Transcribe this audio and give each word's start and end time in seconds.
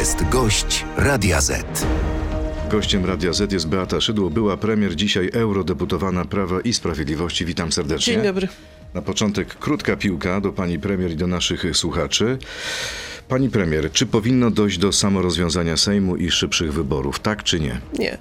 jest 0.00 0.28
gość 0.28 0.84
Radia 0.96 1.40
Z. 1.40 1.86
Gościem 2.70 3.04
Radia 3.04 3.32
Z 3.32 3.52
jest 3.52 3.68
Beata 3.68 4.00
Szydło, 4.00 4.30
była 4.30 4.56
premier, 4.56 4.96
dzisiaj 4.96 5.30
eurodeputowana 5.32 6.24
Prawa 6.24 6.60
i 6.60 6.72
Sprawiedliwości. 6.72 7.44
Witam 7.44 7.72
serdecznie. 7.72 8.14
Dzień 8.14 8.22
dobry. 8.22 8.48
Na 8.94 9.02
początek 9.02 9.54
krótka 9.54 9.96
piłka 9.96 10.40
do 10.40 10.52
pani 10.52 10.78
premier 10.78 11.10
i 11.10 11.16
do 11.16 11.26
naszych 11.26 11.64
słuchaczy. 11.76 12.38
Pani 13.28 13.50
premier, 13.50 13.92
czy 13.92 14.06
powinno 14.06 14.50
dojść 14.50 14.78
do 14.78 14.92
samorozwiązania 14.92 15.76
Sejmu 15.76 16.16
i 16.16 16.30
szybszych 16.30 16.72
wyborów, 16.72 17.18
tak 17.18 17.42
czy 17.42 17.60
nie? 17.60 17.80
Nie. 17.98 18.18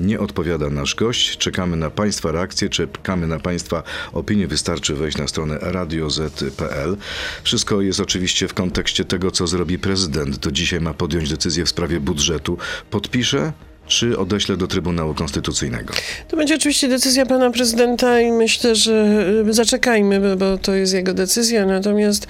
Nie 0.00 0.20
odpowiada 0.20 0.70
nasz 0.70 0.94
gość. 0.94 1.36
Czekamy 1.36 1.76
na 1.76 1.90
Państwa 1.90 2.32
reakcje, 2.32 2.68
czekamy 2.68 3.26
na 3.26 3.38
Państwa 3.38 3.82
opinie. 4.12 4.46
Wystarczy 4.46 4.94
wejść 4.94 5.18
na 5.18 5.28
stronę 5.28 5.58
radioz.pl. 5.60 6.96
Wszystko 7.42 7.80
jest 7.80 8.00
oczywiście 8.00 8.48
w 8.48 8.54
kontekście 8.54 9.04
tego, 9.04 9.30
co 9.30 9.46
zrobi 9.46 9.78
prezydent. 9.78 10.40
To 10.40 10.52
dzisiaj 10.52 10.80
ma 10.80 10.94
podjąć 10.94 11.30
decyzję 11.30 11.64
w 11.64 11.68
sprawie 11.68 12.00
budżetu. 12.00 12.58
Podpisze 12.90 13.52
czy 13.88 14.18
odeślę 14.18 14.56
do 14.56 14.66
Trybunału 14.66 15.14
Konstytucyjnego? 15.14 15.94
To 16.28 16.36
będzie 16.36 16.54
oczywiście 16.54 16.88
decyzja 16.88 17.26
pana 17.26 17.50
prezydenta 17.50 18.20
i 18.20 18.32
myślę, 18.32 18.74
że 18.74 19.24
y, 19.48 19.52
zaczekajmy, 19.52 20.36
bo 20.36 20.58
to 20.58 20.74
jest 20.74 20.94
jego 20.94 21.14
decyzja. 21.14 21.66
Natomiast 21.66 22.26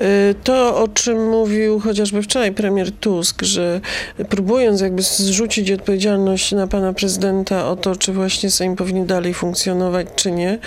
y, 0.00 0.04
to, 0.44 0.82
o 0.82 0.88
czym 0.88 1.28
mówił 1.30 1.80
chociażby 1.80 2.22
wczoraj 2.22 2.52
premier 2.52 2.92
Tusk, 2.92 3.42
że 3.42 3.80
próbując 4.28 4.80
jakby 4.80 5.02
zrzucić 5.02 5.70
odpowiedzialność 5.70 6.52
na 6.52 6.66
pana 6.66 6.92
prezydenta 6.92 7.68
o 7.68 7.76
to, 7.76 7.96
czy 7.96 8.12
właśnie 8.12 8.50
Sejm 8.50 8.76
powinien 8.76 9.06
dalej 9.06 9.34
funkcjonować, 9.34 10.06
czy 10.16 10.30
nie, 10.30 10.58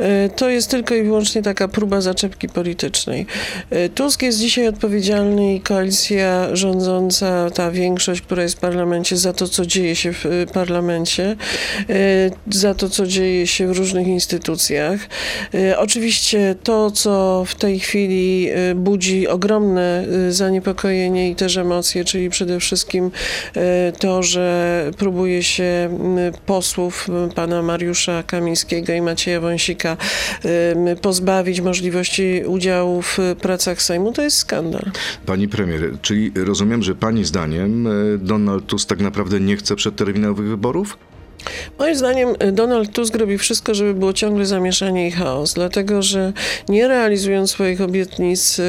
y, 0.00 0.30
to 0.36 0.50
jest 0.50 0.70
tylko 0.70 0.94
i 0.94 1.02
wyłącznie 1.02 1.42
taka 1.42 1.68
próba 1.68 2.00
zaczepki 2.00 2.48
politycznej. 2.48 3.26
Tusk 3.94 4.22
jest 4.22 4.38
dzisiaj 4.38 4.68
odpowiedzialny 4.68 5.54
i 5.54 5.60
koalicja 5.60 6.56
rządząca, 6.56 7.50
ta 7.50 7.70
większość, 7.70 8.20
która 8.20 8.42
jest 8.42 8.54
w 8.54 8.58
parlamencie 8.58 9.16
za 9.16 9.32
to, 9.32 9.48
co 9.48 9.66
dzieje 9.66 9.79
dzieje 9.80 9.96
się 9.96 10.12
w 10.12 10.26
y, 10.26 10.46
parlamencie, 10.52 11.36
y, 11.90 12.30
za 12.50 12.74
to, 12.74 12.88
co 12.88 13.06
dzieje 13.06 13.46
się 13.46 13.66
w 13.74 13.78
różnych 13.78 14.06
instytucjach. 14.06 15.00
Y, 15.54 15.78
oczywiście 15.78 16.54
to, 16.62 16.90
co 16.90 17.44
w 17.46 17.54
tej 17.54 17.80
chwili 17.80 18.48
budzi 18.74 19.28
ogromne 19.28 20.06
zaniepokojenie 20.30 21.30
i 21.30 21.34
też 21.34 21.56
emocje, 21.56 22.04
czyli 22.04 22.30
przede 22.30 22.60
wszystkim 22.60 23.10
to, 23.98 24.22
że 24.22 24.90
próbuje 24.98 25.42
się 25.42 25.98
posłów 26.46 27.08
pana 27.34 27.62
Mariusza 27.62 28.22
Kamińskiego 28.22 28.92
i 28.92 29.00
Macieja 29.00 29.40
Wąsika 29.40 29.96
pozbawić 31.02 31.60
możliwości 31.60 32.42
udziału 32.46 33.02
w 33.02 33.18
pracach 33.40 33.82
Sejmu, 33.82 34.12
to 34.12 34.22
jest 34.22 34.36
skandal. 34.36 34.90
Pani 35.26 35.48
premier, 35.48 35.80
czyli 36.02 36.32
rozumiem, 36.34 36.82
że 36.82 36.94
pani 36.94 37.24
zdaniem 37.24 37.88
Donald 38.18 38.66
Tusk 38.66 38.88
tak 38.88 39.00
naprawdę 39.00 39.40
nie 39.40 39.56
chce 39.56 39.69
chce 39.70 39.76
przedterminowych 39.76 40.48
wyborów? 40.48 40.98
Moim 41.78 41.96
zdaniem 41.96 42.28
y, 42.42 42.52
Donald 42.52 42.92
Tusk 42.92 43.14
robi 43.14 43.38
wszystko, 43.38 43.74
żeby 43.74 43.94
było 43.94 44.12
ciągle 44.12 44.46
zamieszanie 44.46 45.08
i 45.08 45.10
chaos, 45.10 45.54
dlatego 45.54 46.02
że 46.02 46.32
nie 46.68 46.88
realizując 46.88 47.50
swoich 47.50 47.80
obietnic 47.80 48.60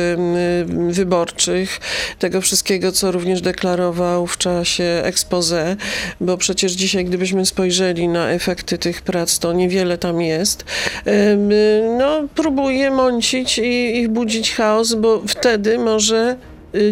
wyborczych, 0.89 1.79
tego 2.19 2.41
wszystkiego, 2.41 2.91
co 2.91 3.11
również 3.11 3.41
deklarował 3.41 4.27
w 4.27 4.37
czasie 4.37 5.01
expose, 5.03 5.75
bo 6.21 6.37
przecież 6.37 6.71
dzisiaj, 6.71 7.05
gdybyśmy 7.05 7.45
spojrzeli 7.45 8.07
na 8.07 8.29
efekty 8.29 8.77
tych 8.77 9.01
prac, 9.01 9.39
to 9.39 9.53
niewiele 9.53 9.97
tam 9.97 10.21
jest, 10.21 10.65
no, 11.97 12.27
próbuje 12.35 12.91
mącić 12.91 13.57
i, 13.57 13.97
i 13.97 14.07
budzić 14.07 14.53
chaos, 14.53 14.93
bo 14.93 15.21
wtedy 15.27 15.77
może 15.77 16.37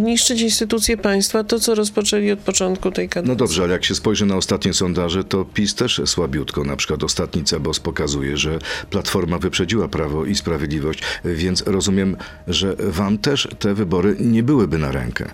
niszczyć 0.02 0.42
instytucje 0.42 0.98
państwa, 0.98 1.44
to 1.44 1.60
co 1.60 1.76
rozpoczęli 1.76 2.32
od 2.32 2.40
początku 2.40 2.92
tej 2.92 3.10
kadencji. 3.10 3.30
No 3.30 3.36
dobrze, 3.36 3.64
ale 3.64 3.74
jak 3.74 3.86
się 3.86 3.96
spojrzy 3.96 4.26
na 4.26 4.36
ostatnie 4.36 4.74
sondaże, 4.74 5.24
to 5.24 5.46
PiS 5.46 5.76
też 5.76 6.02
słabiutko. 6.06 6.64
Na 6.64 6.76
przykład 6.76 7.04
ostatni 7.04 7.44
CEBOS 7.44 7.80
pokazuje, 7.80 8.38
że 8.38 8.60
Platforma 8.90 9.40
wyprzedziła 9.40 9.88
Prawo 9.88 10.26
i 10.26 10.36
Sprawiedliwość, 10.36 11.00
więc 11.26 11.64
rozumiem, 11.66 12.18
że 12.48 12.76
wam 12.80 13.18
też 13.18 13.48
te 13.60 13.74
wybory 13.74 14.16
nie 14.20 14.44
byłyby 14.44 14.78
na 14.78 14.92
rękę. 14.92 15.32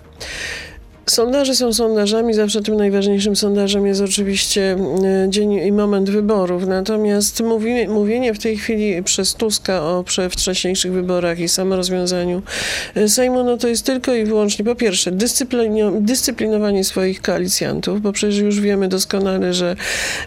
Sondaże 1.10 1.54
są 1.54 1.72
sondażami, 1.72 2.34
zawsze 2.34 2.62
tym 2.62 2.76
najważniejszym 2.76 3.36
sondażem 3.36 3.86
jest 3.86 4.00
oczywiście 4.00 4.76
e, 5.04 5.26
dzień 5.28 5.52
i 5.52 5.72
moment 5.72 6.10
wyborów. 6.10 6.66
Natomiast 6.66 7.40
mówi, 7.40 7.88
mówienie 7.88 8.34
w 8.34 8.38
tej 8.38 8.56
chwili 8.56 9.02
przez 9.02 9.34
Tuska 9.34 9.82
o 9.82 10.04
wcześniejszych 10.30 10.92
wyborach 10.92 11.38
i 11.38 11.48
samorozwiązaniu 11.48 12.42
e, 12.94 13.08
Sejmu, 13.08 13.44
no 13.44 13.56
to 13.56 13.68
jest 13.68 13.86
tylko 13.86 14.14
i 14.14 14.24
wyłącznie 14.24 14.64
po 14.64 14.74
pierwsze 14.74 15.12
dyscyplinowanie 16.00 16.84
swoich 16.84 17.22
koalicjantów, 17.22 18.00
bo 18.00 18.12
przecież 18.12 18.38
już 18.38 18.60
wiemy 18.60 18.88
doskonale, 18.88 19.54
że 19.54 19.76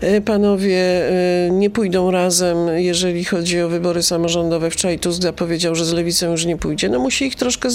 e, 0.02 0.22
panowie 0.22 0.80
nie 1.52 1.70
pójdą 1.70 2.12
razem, 2.12 2.58
jeżeli 2.76 3.26
chodzi 3.26 3.62
o 3.62 3.70
wybory 3.70 4.04
samorządowe. 4.04 4.72
Wczoraj 4.72 5.00
Tusk 5.00 5.22
zapowiedział, 5.22 5.76
że 5.76 5.86
z 5.86 5.94
lewicą 5.94 6.32
już 6.32 6.46
nie 6.46 6.58
pójdzie. 6.58 6.90
No 6.90 7.00
musi 7.00 7.26
ich 7.26 7.36
troszkę 7.36 7.70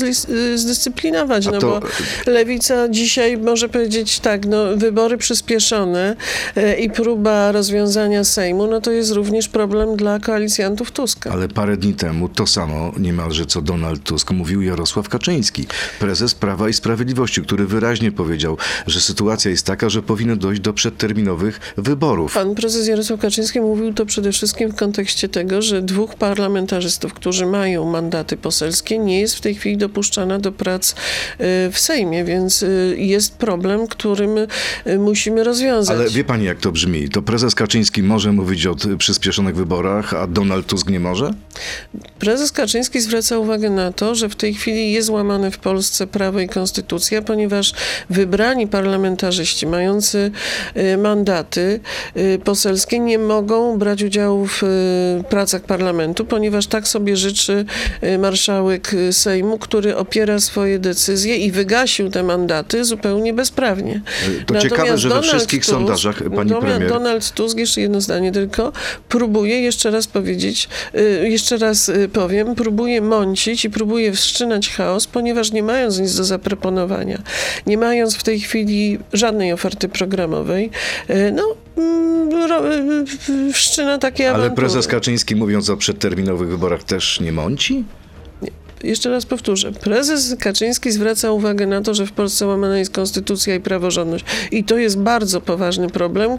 zdyscyplinować, 0.55 1.47
no 1.47 1.59
to... 1.59 1.61
bo 1.61 1.81
lewica 2.27 2.89
dzisiaj 2.95 3.39
może 3.39 3.69
powiedzieć 3.69 4.21
tak, 4.21 4.47
no, 4.47 4.77
wybory 4.77 5.19
przyspieszone 5.19 6.17
e, 6.57 6.77
i 6.77 6.91
próba 6.91 7.53
rozwiązania 7.53 8.25
Sejmu, 8.25 8.67
no 8.67 8.81
to 8.81 8.91
jest 8.91 9.13
również 9.13 9.49
problem 9.49 9.97
dla 9.97 10.19
koalicjantów 10.19 10.91
Tuska. 10.91 11.31
Ale 11.31 11.49
parę 11.49 11.77
dni 11.77 11.95
temu 11.95 12.29
to 12.29 12.47
samo 12.47 12.93
niemalże 12.99 13.47
co 13.47 13.63
Donald 13.63 14.03
Tusk 14.03 14.31
mówił 14.31 14.63
Jarosław 14.63 15.09
Kaczyński, 15.09 15.67
prezes 16.01 16.35
Prawa 16.35 16.69
i 16.69 16.73
Sprawiedliwości, 16.73 17.43
który 17.43 17.67
wyraźnie 17.67 18.13
powiedział, 18.13 18.57
że 18.87 19.01
sytuacja 19.01 19.51
jest 19.51 19.67
taka, 19.67 19.89
że 19.89 20.03
powinno 20.03 20.37
dojść 20.37 20.61
do 20.61 20.73
przedterminowych 20.73 21.61
wyborów. 21.77 22.35
Pan 22.35 22.55
prezes 22.55 22.89
Jarosław 22.89 23.21
Kaczyński 23.21 23.61
mówił 23.61 23.95
to 23.95 24.07
przede 24.07 24.33
wszystkim 24.33 24.71
w 24.71 24.75
kontekście 24.75 25.29
tego, 25.29 25.63
że 25.63 25.83
dwóch 25.83 26.15
parlamentarzystów, 26.15 27.15
którzy 27.15 27.47
mają 27.47 27.91
mandaty 27.91 28.37
poselskie, 28.37 28.99
nie 28.99 29.21
jest 29.21 29.35
w 29.37 29.41
tej 29.41 29.55
chwili 29.55 29.77
dopuszczana 29.77 30.39
do 30.39 30.53
prac 30.53 30.93
e, 30.93 30.95
w 31.71 31.79
Sejmie, 31.79 32.25
więc 32.25 32.63
e, 32.63 32.67
jest 32.97 33.37
problem, 33.37 33.87
który 33.87 34.29
my 34.29 34.47
y, 34.87 34.99
musimy 34.99 35.45
rozwiązać. 35.45 35.97
Ale 35.97 36.11
wie 36.11 36.25
pani, 36.25 36.45
jak 36.45 36.59
to 36.59 36.73
brzmi? 36.73 37.09
To 37.09 37.23
prezes 37.23 37.55
Kaczyński 37.55 38.03
może 38.03 38.33
mówić 38.33 38.67
o 38.67 38.77
przyspieszonych 38.99 39.57
wyborach, 39.57 40.15
a 40.15 40.27
Donald 40.27 40.67
Tusk 40.67 40.91
nie 40.91 41.01
może? 41.01 41.35
Prezes 42.19 42.53
Kaczyński 42.53 43.01
zwraca 43.01 43.39
uwagę 43.39 43.71
na 43.71 43.93
to, 43.93 44.15
że 44.15 44.29
w 44.29 44.37
tej 44.37 44.55
chwili 44.55 44.93
jest 44.93 45.11
łamane 45.11 45.51
w 45.51 45.59
Polsce 45.59 46.07
prawo 46.07 46.41
i 46.41 46.49
konstytucja, 46.49 47.23
ponieważ 47.23 47.73
wybrani 48.11 48.67
parlamentarzyści 48.67 49.67
mający 49.67 50.31
y, 50.77 50.97
mandaty 50.97 51.81
y, 52.17 52.39
poselskie 52.45 52.99
nie 52.99 53.19
mogą 53.19 53.79
brać 53.79 54.03
udziału 54.03 54.47
w 54.47 54.63
pracach 55.29 55.63
parlamentu, 55.63 56.25
ponieważ 56.25 56.67
tak 56.67 56.89
sobie 56.89 57.17
życzy 57.17 57.65
marszałek 58.19 58.91
Sejmu, 59.13 59.59
który 59.59 59.97
opiera 59.97 60.41
swoje 60.41 60.79
decyzje 60.79 61.37
i 61.37 61.51
wygasił 61.51 62.11
te 62.11 62.23
mandaty 62.23 62.74
zupełnie 62.83 63.33
bezprawnie. 63.33 64.01
To 64.05 64.55
Natomiast 64.55 64.67
ciekawe, 64.67 64.99
że 64.99 65.09
Donald 65.09 65.27
we 65.27 65.33
wszystkich 65.33 65.61
Tusk, 65.61 65.71
sondażach 65.71 66.23
pani 66.23 66.51
Donald, 66.51 66.61
premier... 66.61 66.89
Donald 66.89 67.31
Tusk, 67.31 67.59
jeszcze 67.59 67.81
jedno 67.81 68.01
zdanie 68.01 68.33
tylko, 68.33 68.73
próbuje, 69.09 69.61
jeszcze 69.61 69.91
raz 69.91 70.07
powiedzieć, 70.07 70.69
y, 70.95 71.29
jeszcze 71.29 71.57
raz 71.57 71.91
powiem, 72.13 72.55
próbuje 72.55 73.01
mącić 73.01 73.65
i 73.65 73.71
próbuje 73.71 74.13
wszczynać 74.13 74.71
chaos, 74.71 75.07
ponieważ 75.07 75.53
nie 75.53 75.63
mając 75.63 75.99
nic 75.99 76.17
do 76.17 76.25
zaproponowania, 76.25 77.23
nie 77.67 77.79
mając 77.79 78.17
w 78.17 78.23
tej 78.23 78.41
chwili 78.41 78.99
żadnej 79.13 79.53
oferty 79.53 79.89
programowej, 79.89 80.71
no 81.33 81.57
mm, 81.77 83.05
wszczyna 83.53 83.99
takie 83.99 84.31
Ale 84.31 84.51
prezes 84.51 84.87
Kaczyński 84.87 85.37
mówiąc 85.37 85.71
o 85.71 85.77
przedterminowych 85.77 86.49
wyborach 86.49 86.85
też 86.85 87.21
nie 87.21 87.33
mąci? 87.33 87.85
Jeszcze 88.85 89.11
raz 89.11 89.27
powtórzę, 89.27 89.73
prezes 89.73 90.37
Kaczyński 90.41 90.93
zwraca 90.93 91.33
uwagę 91.33 91.67
na 91.67 91.83
to, 91.83 91.95
że 91.95 92.07
w 92.07 92.13
Polsce 92.13 92.47
łamana 92.47 92.79
jest 92.79 92.93
konstytucja 92.93 93.55
i 93.55 93.61
praworządność. 93.61 94.25
I 94.51 94.65
to 94.65 94.79
jest 94.79 94.99
bardzo 94.99 95.41
poważny 95.41 95.91
problem, 95.91 96.39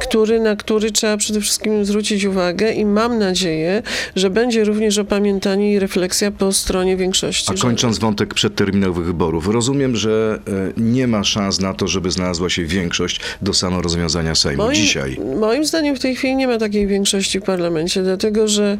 który, 0.00 0.40
na 0.40 0.56
który 0.56 0.90
trzeba 0.90 1.16
przede 1.16 1.40
wszystkim 1.40 1.84
zwrócić 1.84 2.24
uwagę 2.24 2.72
i 2.72 2.84
mam 2.86 3.18
nadzieję, 3.18 3.82
że 4.16 4.30
będzie 4.30 4.64
również 4.64 4.98
opamiętanie 4.98 5.72
i 5.72 5.78
refleksja 5.78 6.30
po 6.30 6.52
stronie 6.52 6.96
większości. 6.96 7.52
A 7.52 7.62
kończąc 7.62 7.98
wątek 7.98 8.34
przedterminowych 8.34 9.06
wyborów, 9.06 9.48
rozumiem, 9.48 9.96
że 9.96 10.38
e, 10.48 10.72
nie 10.76 11.06
ma 11.06 11.24
szans 11.24 11.60
na 11.60 11.74
to, 11.74 11.88
żeby 11.88 12.10
znalazła 12.10 12.50
się 12.50 12.64
większość 12.64 13.20
do 13.42 13.54
samorozwiązania 13.54 14.34
Sejmu 14.34 14.62
moim, 14.62 14.74
dzisiaj. 14.74 15.18
Moim 15.40 15.64
zdaniem 15.64 15.96
w 15.96 16.00
tej 16.00 16.16
chwili 16.16 16.36
nie 16.36 16.46
ma 16.46 16.58
takiej 16.58 16.86
większości 16.86 17.40
w 17.40 17.42
parlamencie, 17.42 18.02
dlatego 18.02 18.48
że 18.48 18.78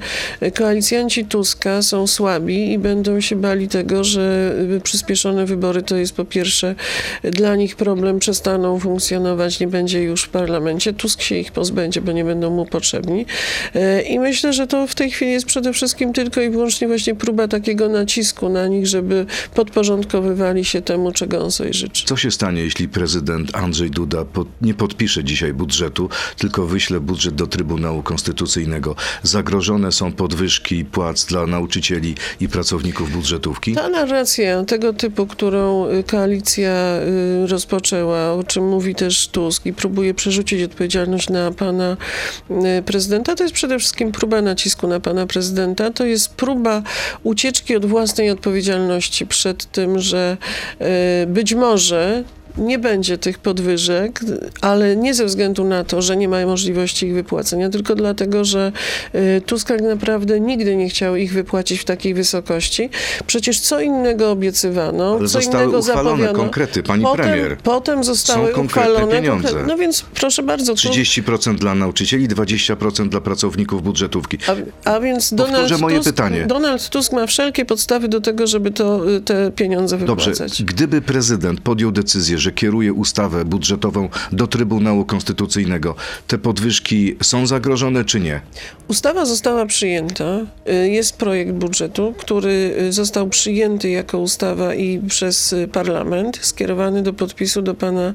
koalicjanci 0.55 1.25
Tuska 1.25 1.83
są 1.83 2.07
słabi 2.07 2.54
i 2.55 2.79
będą 2.79 3.21
się 3.21 3.37
bali 3.37 3.69
tego, 3.69 4.05
że 4.05 4.55
y, 4.77 4.81
przyspieszone 4.81 5.47
wybory 5.47 5.83
to 5.83 5.97
jest 5.97 6.17
po 6.17 6.25
pierwsze 6.25 6.75
dla 7.23 7.57
nich 7.57 7.77
problem, 7.77 8.19
przestaną 8.19 8.81
funkcjonować, 8.81 9.61
nie 9.61 9.67
będzie 9.67 10.03
już 10.03 10.23
w 10.23 10.29
parlamencie. 10.29 10.93
Tusk 10.93 11.23
się 11.23 11.37
ich 11.37 11.53
pozbędzie, 11.53 12.01
bo 12.01 12.13
nie 12.13 12.25
będą 12.25 12.51
mu 12.51 12.67
potrzebni. 12.67 13.27
E, 13.75 14.03
I 14.03 14.19
myślę, 14.19 14.53
że 14.53 14.67
to 14.67 14.87
w 14.87 14.95
tej 14.95 15.11
chwili 15.11 15.33
jest 15.33 15.47
przede 15.47 15.73
wszystkim 15.73 16.13
tylko 16.13 16.41
i 16.41 16.51
wyłącznie 16.51 16.89
właśnie 16.89 17.15
próba 17.15 17.49
takiego 17.49 17.89
nacisku 17.89 18.49
na 18.49 18.67
nich, 18.67 18.87
żeby 18.87 19.27
podporządkowywali 19.55 20.65
się 20.65 20.83
temu, 20.83 21.13
czego 21.13 21.45
on 21.45 21.51
sobie 21.51 21.73
życzy. 21.73 22.07
Co 22.07 22.17
się 22.17 22.31
stanie, 22.31 22.63
jeśli 22.63 22.89
prezydent 22.89 23.57
Andrzej 23.57 23.91
Duda 23.91 24.25
pod, 24.25 24.49
nie 24.63 24.75
podpisze 24.75 25.25
dzisiaj 25.25 25.53
budżetu, 25.53 26.09
tylko 26.39 26.67
wyśle 26.67 27.01
budżet 27.01 27.35
do 27.35 27.47
Trybunału 27.47 28.03
Konstytucyjnego? 28.03 28.97
Zagrożone 29.23 29.93
są 29.93 30.13
podwyżki 30.13 30.85
płac 30.85 31.25
dla 31.27 31.47
nauczycieli 31.47 32.15
i 32.41 32.44
pracowników 32.49 33.13
budżetówki? 33.13 33.75
Ta 33.75 33.89
narracja 33.89 34.65
tego 34.65 34.93
typu, 34.93 35.27
którą 35.27 35.89
y, 35.89 36.05
koalicja 36.05 36.97
y, 37.45 37.47
rozpoczęła, 37.47 38.33
o 38.33 38.45
czym 38.45 38.69
mówi 38.69 38.95
też 38.95 39.29
Tusk 39.29 39.67
i 39.67 39.73
próbuje 39.73 40.15
przerzucić 40.15 40.63
odpowiedzialność 40.63 41.31
na 41.31 41.53
pana 41.53 41.97
y, 42.51 42.83
prezydenta, 42.83 43.35
to 43.35 43.43
jest 43.43 43.55
przede 43.55 43.79
wszystkim 43.79 44.13
próba 44.13 44.43
nacisku 44.43 44.89
na 44.89 45.01
pana 45.01 45.27
prezydenta. 45.27 45.91
To 45.91 46.05
jest 46.05 46.29
próba 46.29 46.83
ucieczki 47.23 47.77
od 47.77 47.87
własnej 47.87 48.31
odpowiedzialności 48.31 49.27
przed 49.27 49.73
tym, 49.73 49.99
że 49.99 50.37
być 51.27 51.55
może 51.55 52.25
nie 52.57 52.79
będzie 52.79 53.19
tych 53.19 53.39
podwyżek, 53.39 54.21
ale 54.61 54.97
nie 54.97 55.15
ze 55.15 55.25
względu 55.27 55.65
na 55.65 55.85
to, 55.85 56.03
że 56.03 56.17
nie 56.17 56.29
ma 56.29 56.47
możliwości 56.47 57.07
ich 57.07 57.15
wypłacenia, 57.15 57.71
tylko 57.71 57.95
dlatego, 57.95 58.45
że 58.45 58.73
y, 59.15 59.43
Tusk 59.47 59.69
tak 59.69 59.81
naprawdę 59.81 60.41
nigdy 60.41 60.77
nie 60.77 60.89
chciał 60.89 61.17
ich 61.17 61.33
wypłacić 61.33 61.81
w 61.81 61.85
takiej 61.85 62.15
wysokości. 62.15 62.91
Przecież 63.27 63.61
co 63.61 63.81
innego 63.81 64.31
obiecywano, 64.31 65.17
Ale 65.21 65.29
co 65.29 65.41
innego 65.41 65.83
zapowiadano. 65.83 66.39
konkrety, 66.39 66.83
pani 66.83 67.03
potem, 67.05 67.25
premier. 67.27 67.57
Potem 67.59 68.05
zostały 68.05 68.49
Są 68.49 68.55
konkretne 68.55 68.91
uchwalone 68.93 69.17
pieniądze. 69.17 69.49
konkre- 69.49 69.67
No 69.67 69.77
więc 69.77 70.03
proszę 70.15 70.43
bardzo. 70.43 70.73
to- 70.75 70.79
30% 70.79 71.55
dla 71.59 71.75
nauczycieli, 71.75 72.29
20% 72.29 73.09
dla 73.09 73.21
pracowników 73.21 73.83
budżetówki. 73.83 74.39
A, 74.85 74.91
a 74.91 75.01
więc 75.01 75.35
Donald 75.35 75.69
Tusk. 75.69 76.15
Donald 76.47 76.89
Tusk 76.89 77.13
ma 77.13 77.27
wszelkie 77.27 77.65
podstawy 77.65 78.09
do 78.09 78.21
tego, 78.21 78.47
żeby 78.47 78.71
to, 78.71 79.11
y, 79.17 79.21
te 79.21 79.51
pieniądze 79.51 79.99
Dobrze, 79.99 80.31
wypłacać. 80.31 80.63
gdyby 80.63 81.03
prezydent 81.03 81.61
podjął 81.61 81.93
decyzję, 81.93 82.39
że 82.45 82.53
kieruje 82.53 82.93
ustawę 82.93 83.45
budżetową 83.45 84.09
do 84.33 84.47
Trybunału 84.47 85.05
Konstytucyjnego, 85.05 85.95
te 86.27 86.39
podwyżki 86.39 87.17
są 87.23 87.47
zagrożone 87.47 88.05
czy 88.05 88.21
nie? 88.21 88.41
Ustawa 88.89 89.27
została 89.27 89.67
przyjęta. 89.67 90.41
Y, 90.69 90.91
Jest 90.91 91.17
projekt 91.17 91.53
budżetu, 91.53 92.15
który 92.19 92.75
y, 92.81 92.93
został 92.93 93.29
przyjęty 93.29 93.91
jako 93.91 94.19
ustawa 94.19 94.75
i 94.75 95.01
przez 95.09 95.53
y, 95.53 95.69
parlament, 95.69 96.39
skierowany 96.43 97.03
do 97.03 97.13
podpisu 97.13 97.63
do 97.63 97.75
pana 97.75 98.13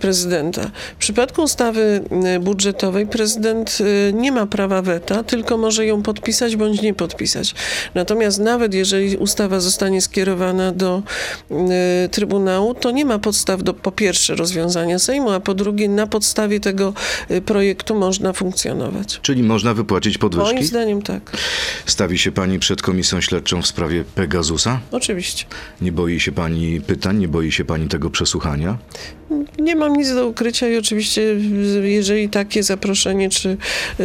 prezydenta. 0.00 0.70
W 0.94 0.98
przypadku 0.98 1.42
ustawy 1.42 2.04
budżetowej 2.40 3.06
prezydent 3.06 3.78
nie 4.12 4.32
ma 4.32 4.46
prawa 4.46 4.82
weta, 4.82 5.22
tylko 5.22 5.58
może 5.58 5.86
ją 5.86 6.02
podpisać 6.02 6.56
bądź 6.56 6.82
nie 6.82 6.94
podpisać. 6.94 7.54
Natomiast 7.94 8.38
nawet 8.38 8.74
jeżeli 8.74 9.16
ustawa 9.16 9.60
zostanie 9.60 10.00
skierowana 10.00 10.72
do 10.72 11.02
Trybunału, 12.10 12.74
to 12.74 12.90
nie 12.90 13.04
ma 13.04 13.18
podstaw 13.40 13.62
do 13.62 13.74
po 13.74 13.92
pierwsze 13.92 14.34
rozwiązania 14.36 14.98
Sejmu, 14.98 15.30
a 15.30 15.40
po 15.40 15.54
drugie 15.54 15.88
na 15.88 16.06
podstawie 16.06 16.60
tego 16.60 16.92
y, 17.30 17.40
projektu 17.42 17.94
można 17.94 18.32
funkcjonować. 18.32 19.18
Czyli 19.22 19.42
można 19.42 19.74
wypłacić 19.74 20.20
Moim 20.20 20.30
podwyżki? 20.32 20.64
zdaniem 20.64 21.02
tak. 21.02 21.36
Stawi 21.86 22.18
się 22.18 22.32
pani 22.32 22.58
przed 22.58 22.82
komisją 22.82 23.20
śledczą 23.20 23.62
w 23.62 23.66
sprawie 23.66 24.04
Pegasusa? 24.14 24.80
Oczywiście. 24.90 25.44
Nie 25.80 25.92
boi 25.92 26.20
się 26.20 26.32
pani 26.32 26.80
pytań, 26.80 27.18
nie 27.18 27.28
boi 27.28 27.52
się 27.52 27.64
pani 27.64 27.88
tego 27.88 28.10
przesłuchania? 28.10 28.78
Nie 29.58 29.76
mam 29.76 29.96
nic 29.96 30.14
do 30.14 30.26
ukrycia 30.26 30.68
i 30.68 30.76
oczywiście 30.76 31.22
jeżeli 31.82 32.28
takie 32.28 32.62
zaproszenie 32.62 33.28
czy 33.28 33.56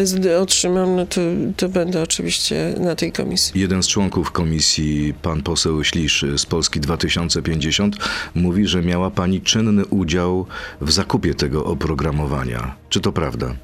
z- 0.04 0.28
otrzymam, 0.42 0.96
no 0.96 1.06
to, 1.06 1.22
to 1.58 1.70
będę 1.70 2.02
oczywiście 2.04 2.76
na 2.80 2.96
tej 2.96 3.12
komisji. 3.12 3.62
Jeden 3.62 3.84
z 3.84 3.88
członków 3.88 4.32
komisji, 4.32 5.14
pan 5.22 5.42
poseł 5.44 5.84
Ślisz 5.84 6.26
z 6.38 6.46
Polski 6.46 6.80
2050, 6.80 7.96
mówi, 8.36 8.68
że 8.68 8.82
miała 8.82 9.12
pani 9.12 9.25
czynny 9.42 9.86
udział 9.86 10.46
w 10.82 10.92
zakupie 10.92 11.34
tego 11.34 11.66
oprogramowania. 11.66 12.76
Czy 12.90 13.02
to 13.02 13.12
prawda? 13.12 13.56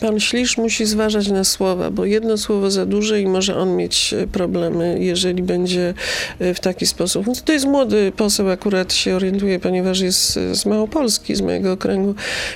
Pan 0.00 0.20
Ślisz 0.20 0.56
musi 0.56 0.86
zważać 0.86 1.28
na 1.28 1.44
słowa, 1.44 1.90
bo 1.90 2.04
jedno 2.04 2.38
słowo 2.38 2.70
za 2.70 2.86
duże 2.86 3.20
i 3.20 3.26
może 3.26 3.56
on 3.56 3.76
mieć 3.76 4.14
e, 4.14 4.26
problemy, 4.26 4.96
jeżeli 5.00 5.42
będzie 5.42 5.94
e, 6.38 6.54
w 6.54 6.60
taki 6.60 6.86
sposób. 6.86 7.26
To 7.44 7.52
jest 7.52 7.66
młody 7.66 8.12
poseł, 8.16 8.50
akurat 8.50 8.92
się 8.92 9.16
orientuje, 9.16 9.60
ponieważ 9.60 10.00
jest 10.00 10.36
e, 10.36 10.54
z 10.54 10.66
Małopolski, 10.66 11.34
z 11.34 11.40
mojego 11.40 11.72
okręgu, 11.72 12.14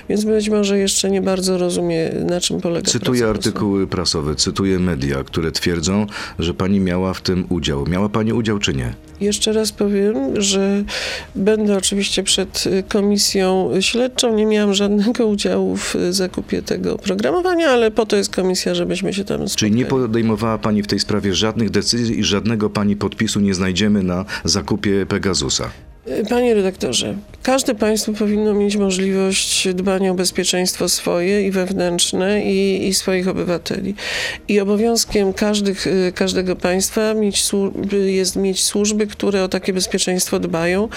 więc 0.08 0.24
być 0.24 0.48
może 0.48 0.78
jeszcze 0.78 1.10
nie 1.10 1.22
bardzo 1.22 1.58
rozumie, 1.58 2.10
na 2.26 2.40
czym 2.40 2.60
polega 2.60 2.90
Cytuję 2.90 3.26
artykuły 3.26 3.86
prasowe, 3.86 4.34
cytuję 4.34 4.78
media, 4.78 5.24
które 5.24 5.52
twierdzą, 5.52 6.06
że 6.38 6.54
pani 6.54 6.80
miała 6.80 7.14
w 7.14 7.20
tym 7.20 7.46
udział. 7.48 7.86
Miała 7.86 8.08
pani 8.08 8.32
udział 8.32 8.58
czy 8.58 8.74
nie? 8.74 8.94
Jeszcze 9.20 9.52
raz 9.52 9.72
powiem, 9.72 10.40
że 10.42 10.84
będę 11.34 11.76
oczywiście 11.76 12.22
przed 12.22 12.66
y, 12.66 12.82
komisją 12.88 13.70
śledczą. 13.80 14.34
Nie 14.34 14.46
miałam 14.46 14.74
żadnego 14.74 15.26
udziału 15.36 15.76
w 15.76 15.96
y, 15.96 16.12
zakupie 16.12 16.62
tego 16.62 16.94
oprogramowania, 16.94 17.70
ale 17.70 17.90
po 17.90 18.06
to 18.06 18.16
jest 18.16 18.34
komisja, 18.34 18.74
żebyśmy 18.74 19.14
się 19.14 19.24
tam 19.24 19.36
spotkali. 19.36 19.56
Czyli 19.56 19.72
nie 19.72 19.84
podejmowała 19.84 20.58
pani 20.58 20.82
w 20.82 20.86
tej 20.86 21.00
sprawie 21.00 21.34
żadnych 21.34 21.70
decyzji 21.70 22.18
i 22.18 22.24
żadnego 22.24 22.70
pani 22.70 22.96
podpisu 22.96 23.40
nie 23.40 23.54
znajdziemy 23.54 24.02
na 24.02 24.24
zakupie 24.44 25.06
Pegasusa. 25.06 25.70
Y, 26.08 26.24
Panie 26.28 26.54
redaktorze, 26.54 27.14
każde 27.42 27.74
państwo 27.74 28.12
powinno 28.12 28.54
mieć 28.54 28.76
możliwość 28.76 29.68
dbania 29.74 30.10
o 30.10 30.14
bezpieczeństwo 30.14 30.88
swoje 30.88 31.46
i 31.46 31.50
wewnętrzne 31.50 32.44
i, 32.44 32.88
i 32.88 32.94
swoich 32.94 33.28
obywateli. 33.28 33.94
I 34.48 34.60
obowiązkiem 34.60 35.32
każdych, 35.32 35.86
y, 35.86 36.12
każdego 36.14 36.56
państwa 36.56 37.14
mieć, 37.14 37.50
jest 38.06 38.36
mieć 38.36 38.64
służby, 38.64 39.06
które 39.06 39.44
o 39.44 39.48
takie 39.48 39.72
bezpieczeństwo 39.72 40.40
dbają, 40.40 40.88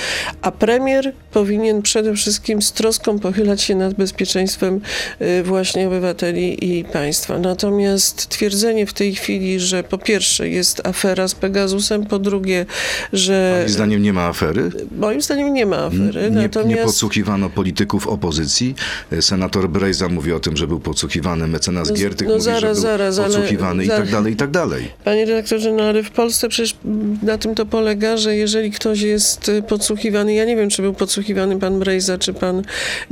a 0.42 0.52
premier 0.52 1.14
powinien 1.32 1.82
przede 1.82 2.16
wszystkim 2.16 2.62
z 2.62 2.72
troską 2.72 3.20
pochylać 3.20 3.62
się 3.62 3.76
nad 3.76 3.94
bezpieczeństwem 3.94 4.82
y, 5.22 5.44
właśnie 5.44 5.88
obywateli 5.88 6.80
i 6.80 6.84
państwa. 6.84 7.40
Natomiast 7.40 8.28
twierdzenie 8.28 8.86
w 8.86 8.94
tej 8.94 9.16
chwili, 9.16 9.60
że 9.60 9.84
po 9.84 9.98
pierwsze 9.98 10.50
jest 10.50 10.88
afera 10.88 11.28
z 11.28 11.36
Pegasusem, 11.36 12.06
po 12.06 12.20
drugie, 12.20 12.66
że... 13.14 13.58
Pani 13.60 13.74
zdaniem 13.74 14.04
nie 14.04 14.14
ma 14.14 14.26
afery? 14.28 14.72
Moim 15.00 15.22
zdaniem 15.22 15.54
nie 15.54 15.66
ma 15.66 15.78
afery, 15.78 16.22
Nie, 16.22 16.30
nie 16.36 16.42
natomiast 16.42 16.84
podsłuchiwano 16.84 17.50
polityków 17.50 18.08
opozycji. 18.08 18.76
Senator 19.22 19.70
Brejza 19.70 20.10
mówi 20.10 20.34
o 20.34 20.40
tym, 20.40 20.58
że 20.58 20.68
był 20.68 20.80
podsłuchiwany, 20.80 21.48
mecenas 21.48 21.90
No 21.90 21.96
Giertych 21.96 22.28
no 22.28 22.34
mówi, 22.34 22.44
zaraz, 22.46 22.62
że 22.62 22.68
był 22.74 22.82
zaraz, 22.82 23.20
ale- 23.20 23.28
podsłuchiwany 23.28 23.84
i 23.84 23.88
za- 23.88 23.98
tak 23.98 24.12
dalej, 24.12 24.34
i 24.34 24.36
tak 24.36 24.52
dalej. 24.52 24.92
panie 25.04 25.26
redaktorze, 25.26 25.72
no 25.74 25.84
ale 25.84 26.04
w 26.04 26.12
Polsce 26.12 26.50
przecież 26.50 26.76
na 27.24 27.38
tym 27.38 27.56
to 27.56 27.66
polega, 27.66 28.18
że 28.18 28.36
jeżeli 28.36 28.72
ktoś 28.72 29.02
jest 29.02 29.50
y, 29.50 29.62
podsłuchiwany, 29.62 30.34
ja 30.34 30.46
nie 30.46 30.56
wiem, 30.56 30.70
czy 30.70 30.82
był 30.82 30.94
podsłuchiwany 30.94 31.60
pan 31.60 31.80
Brejza, 31.80 32.18
czy 32.18 32.34
pan 32.34 32.62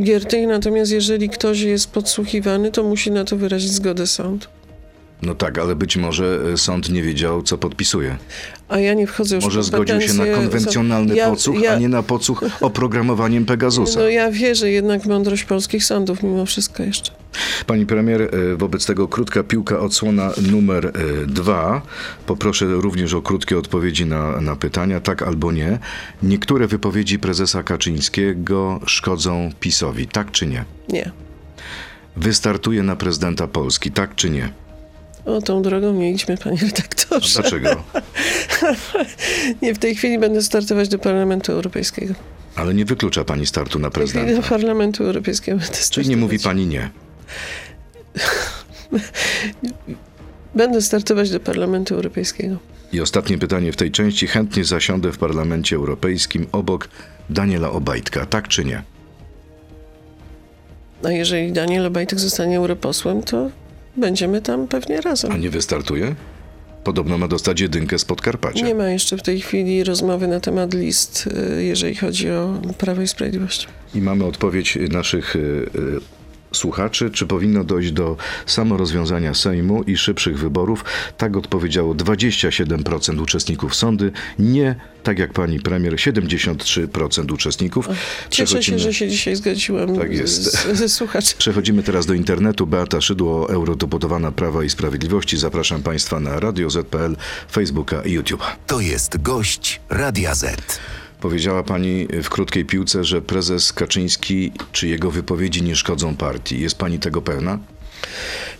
Giertych, 0.02 0.48
natomiast 0.48 0.92
jeżeli 0.92 1.30
ktoś 1.30 1.60
jest 1.60 1.92
podsłuchiwany, 1.92 2.72
to 2.72 2.84
musi 2.84 3.12
na 3.12 3.26
to 3.26 3.38
wyrazić 3.38 3.72
zgodę 3.72 4.08
sąd. 4.08 4.48
No 5.22 5.36
tak, 5.36 5.58
ale 5.58 5.76
być 5.76 5.98
może 5.98 6.40
e, 6.54 6.58
sąd 6.58 6.90
nie 6.90 7.04
wiedział, 7.04 7.44
co 7.44 7.58
podpisuje. 7.58 8.18
A 8.70 8.80
ja 8.80 8.94
nie 8.94 9.08
wchodzę 9.08 9.36
już 9.36 9.44
Może 9.46 9.64
zgodził 9.64 10.02
się 10.02 10.14
na 10.14 10.26
konwencjonalny 10.26 11.16
ja- 11.16 11.30
podsłuch, 11.30 11.62
ja- 11.62 11.74
a 11.74 11.80
nie 11.80 11.90
na 11.90 12.04
podsłuch 12.04 12.44
oprogramowaniem 12.62 13.46
Pegasusa. 13.46 14.00
No 14.00 14.10
ja 14.10 14.32
wierzę 14.32 14.72
jednak 14.72 15.02
w 15.02 15.08
mądrość 15.08 15.44
polskich 15.44 15.86
sądów 15.86 16.24
mimo 16.24 16.46
wszystko 16.46 16.84
jeszcze. 16.84 17.12
Pani 17.68 17.86
premier, 17.86 18.22
e, 18.22 18.56
wobec 18.56 18.86
tego 18.86 19.08
krótka 19.08 19.44
piłka, 19.44 19.80
odsłona 19.80 20.32
numer 20.52 20.86
e, 20.86 20.92
dwa. 21.26 21.82
Poproszę 22.26 22.66
również 22.66 23.14
o 23.14 23.22
krótkie 23.22 23.58
odpowiedzi 23.58 24.06
na, 24.06 24.42
na 24.42 24.56
pytania, 24.56 25.00
tak 25.00 25.22
albo 25.22 25.52
nie. 25.52 25.80
Niektóre 26.24 26.68
wypowiedzi 26.68 27.20
prezesa 27.20 27.64
Kaczyńskiego 27.64 28.80
szkodzą 28.86 29.50
PiSowi, 29.60 30.08
tak 30.08 30.32
czy 30.32 30.48
nie? 30.48 30.66
Nie. 30.90 31.12
Wystartuje 32.18 32.84
na 32.84 32.96
prezydenta 32.96 33.48
Polski, 33.48 33.92
tak 33.92 34.16
czy 34.16 34.30
nie? 34.30 34.50
O, 35.28 35.42
tą 35.42 35.62
drogą 35.62 35.94
nie 35.94 36.12
idźmy, 36.12 36.38
panie 36.38 36.58
redaktorze. 36.62 37.42
Dlaczego? 37.42 37.84
Nie, 39.62 39.74
w 39.74 39.80
tej 39.80 39.96
chwili 39.96 40.20
będę 40.20 40.42
startować 40.42 40.90
do 40.90 41.00
Parlamentu 41.00 41.52
Europejskiego. 41.52 42.14
Ale 42.56 42.74
nie 42.74 42.86
wyklucza 42.86 43.24
pani 43.24 43.46
startu 43.46 43.80
na 43.80 43.90
chwili 43.90 44.06
do 44.06 44.14
prezydenta. 44.14 44.50
Parlamentu 44.50 45.04
Europejskiego 45.04 45.58
będę 45.58 45.74
Czyli 45.74 45.84
startować. 45.84 46.08
nie 46.08 46.18
mówi 46.18 46.40
pani 46.40 46.68
nie. 46.68 46.90
Będę 50.56 50.82
startować 50.82 51.32
do 51.32 51.40
Parlamentu 51.40 51.96
Europejskiego. 51.96 52.58
I 52.94 53.02
ostatnie 53.02 53.38
pytanie 53.38 53.72
w 53.72 53.76
tej 53.76 53.92
części. 53.92 54.28
Chętnie 54.28 54.66
zasiądę 54.66 55.12
w 55.12 55.18
Parlamencie 55.18 55.76
Europejskim 55.76 56.48
obok 56.52 56.90
Daniela 57.30 57.72
Obajtka, 57.72 58.26
tak 58.26 58.48
czy 58.48 58.66
nie? 58.66 58.82
A 61.04 61.12
jeżeli 61.12 61.52
Daniel 61.52 61.86
Obajtek 61.86 62.20
zostanie 62.20 62.58
europosłem, 62.58 63.24
to 63.24 63.50
będziemy 63.98 64.42
tam 64.42 64.68
pewnie 64.68 65.02
razem. 65.02 65.32
A 65.32 65.38
nie 65.38 65.50
wystartuje? 65.50 66.16
podobno 66.88 67.18
ma 67.18 67.28
dostać 67.28 67.62
jedynkę 67.62 68.00
z 68.00 68.06
Podkarpacia. 68.06 68.66
Nie 68.66 68.76
ma 68.76 68.90
jeszcze 68.90 69.18
w 69.18 69.22
tej 69.22 69.42
chwili 69.42 69.84
rozmowy 69.84 70.28
na 70.28 70.40
temat 70.40 70.74
list, 70.74 71.30
y, 71.58 71.64
jeżeli 71.64 71.96
chodzi 71.96 72.32
o 72.32 72.62
Prawo 72.78 73.02
i 73.02 73.08
Sprawiedliwość. 73.08 73.68
I 73.96 74.02
mamy 74.02 74.26
odpowiedź 74.26 74.78
naszych 74.90 75.36
y, 75.36 75.40
y, 75.40 76.17
słuchaczy, 76.52 77.10
czy 77.10 77.26
powinno 77.26 77.64
dojść 77.64 77.92
do 77.92 78.18
samorozwiązania 78.46 79.34
Sejmu 79.34 79.84
i 79.84 79.98
szybszych 79.98 80.40
wyborów. 80.40 80.86
Tak 81.18 81.38
odpowiedziało 81.38 81.96
27% 81.96 83.22
uczestników 83.22 83.76
sądy. 83.76 84.12
Nie, 84.40 84.76
tak 85.04 85.20
jak 85.20 85.34
pani 85.34 85.60
premier, 85.60 85.94
73% 85.94 87.34
uczestników. 87.34 87.90
Cieszę 88.30 88.64
się, 88.64 88.80
że 88.80 88.94
się 88.94 89.08
dzisiaj 89.08 89.36
zgodziłam 89.36 89.96
Tak 89.98 90.14
jest. 90.14 90.44
z- 90.44 90.78
ze 90.78 90.90
słuchaczem. 90.90 91.38
Przechodzimy 91.40 91.84
teraz 91.84 92.06
do 92.06 92.14
internetu. 92.14 92.68
Beata 92.68 93.02
Szydło, 93.02 93.50
eurodeputowana 93.50 94.32
Prawa 94.32 94.64
i 94.64 94.70
Sprawiedliwości. 94.70 95.38
Zapraszam 95.38 95.84
Państwa 95.84 96.20
na 96.20 96.40
Radio 96.40 96.70
Z.pl, 96.70 97.16
Facebooka 97.52 98.02
i 98.02 98.20
YouTube'a. 98.20 98.46
To 98.68 98.80
jest 98.80 99.22
gość 99.22 99.82
Radia 99.90 100.36
Z. 100.36 100.80
Powiedziała 101.22 101.64
Pani 101.64 102.08
w 102.24 102.30
krótkiej 102.30 102.66
piłce, 102.66 103.04
że 103.04 103.22
prezes 103.22 103.74
Kaczyński 103.74 104.52
czy 104.72 104.88
jego 104.88 105.12
wypowiedzi 105.12 105.64
nie 105.64 105.76
szkodzą 105.76 106.16
partii. 106.16 106.60
Jest 106.60 106.78
Pani 106.78 107.00
tego 107.00 107.22
pewna? 107.22 107.60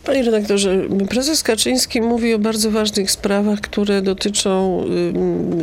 Panie 0.08 0.24
redaktorze, 0.24 0.82
prezes 1.10 1.44
Kaczyński 1.44 2.02
mówi 2.02 2.34
o 2.34 2.40
bardzo 2.40 2.72
ważnych 2.72 3.12
sprawach, 3.12 3.62
które 3.62 4.02
dotyczą 4.02 4.84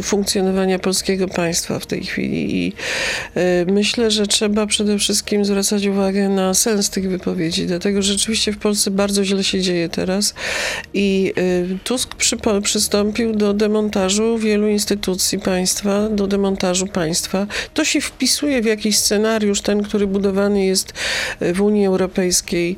funkcjonowania 0.03 0.79
polskiego 0.79 1.29
państwa 1.29 1.79
w 1.79 1.87
tej 1.87 2.05
chwili. 2.05 2.57
I 2.57 2.73
y, 3.37 3.73
myślę, 3.73 4.11
że 4.11 4.27
trzeba 4.27 4.67
przede 4.67 4.99
wszystkim 4.99 5.45
zwracać 5.45 5.87
uwagę 5.87 6.29
na 6.29 6.55
sens 6.55 6.91
tych 6.91 7.11
wypowiedzi, 7.11 7.67
dlatego 7.67 8.03
że 8.03 8.13
rzeczywiście 8.13 8.53
w 8.53 8.59
Polsce 8.59 8.91
bardzo 8.91 9.25
źle 9.25 9.45
się 9.45 9.61
dzieje 9.61 9.89
teraz. 9.89 10.35
I 10.95 11.33
y, 11.39 11.79
Tusk 11.85 12.15
przystąpił 12.63 13.33
do 13.33 13.55
demontażu 13.55 14.39
wielu 14.39 14.69
instytucji 14.69 15.39
państwa, 15.39 16.09
do 16.09 16.27
demontażu 16.27 16.87
państwa. 16.87 17.47
To 17.75 17.85
się 17.85 18.01
wpisuje 18.01 18.63
w 18.63 18.65
jakiś 18.65 18.99
scenariusz, 18.99 19.61
ten, 19.61 19.83
który 19.83 20.07
budowany 20.07 20.65
jest 20.65 20.93
y, 21.43 21.55
w 21.55 21.63
Unii 21.63 21.87
Europejskiej. 21.87 22.77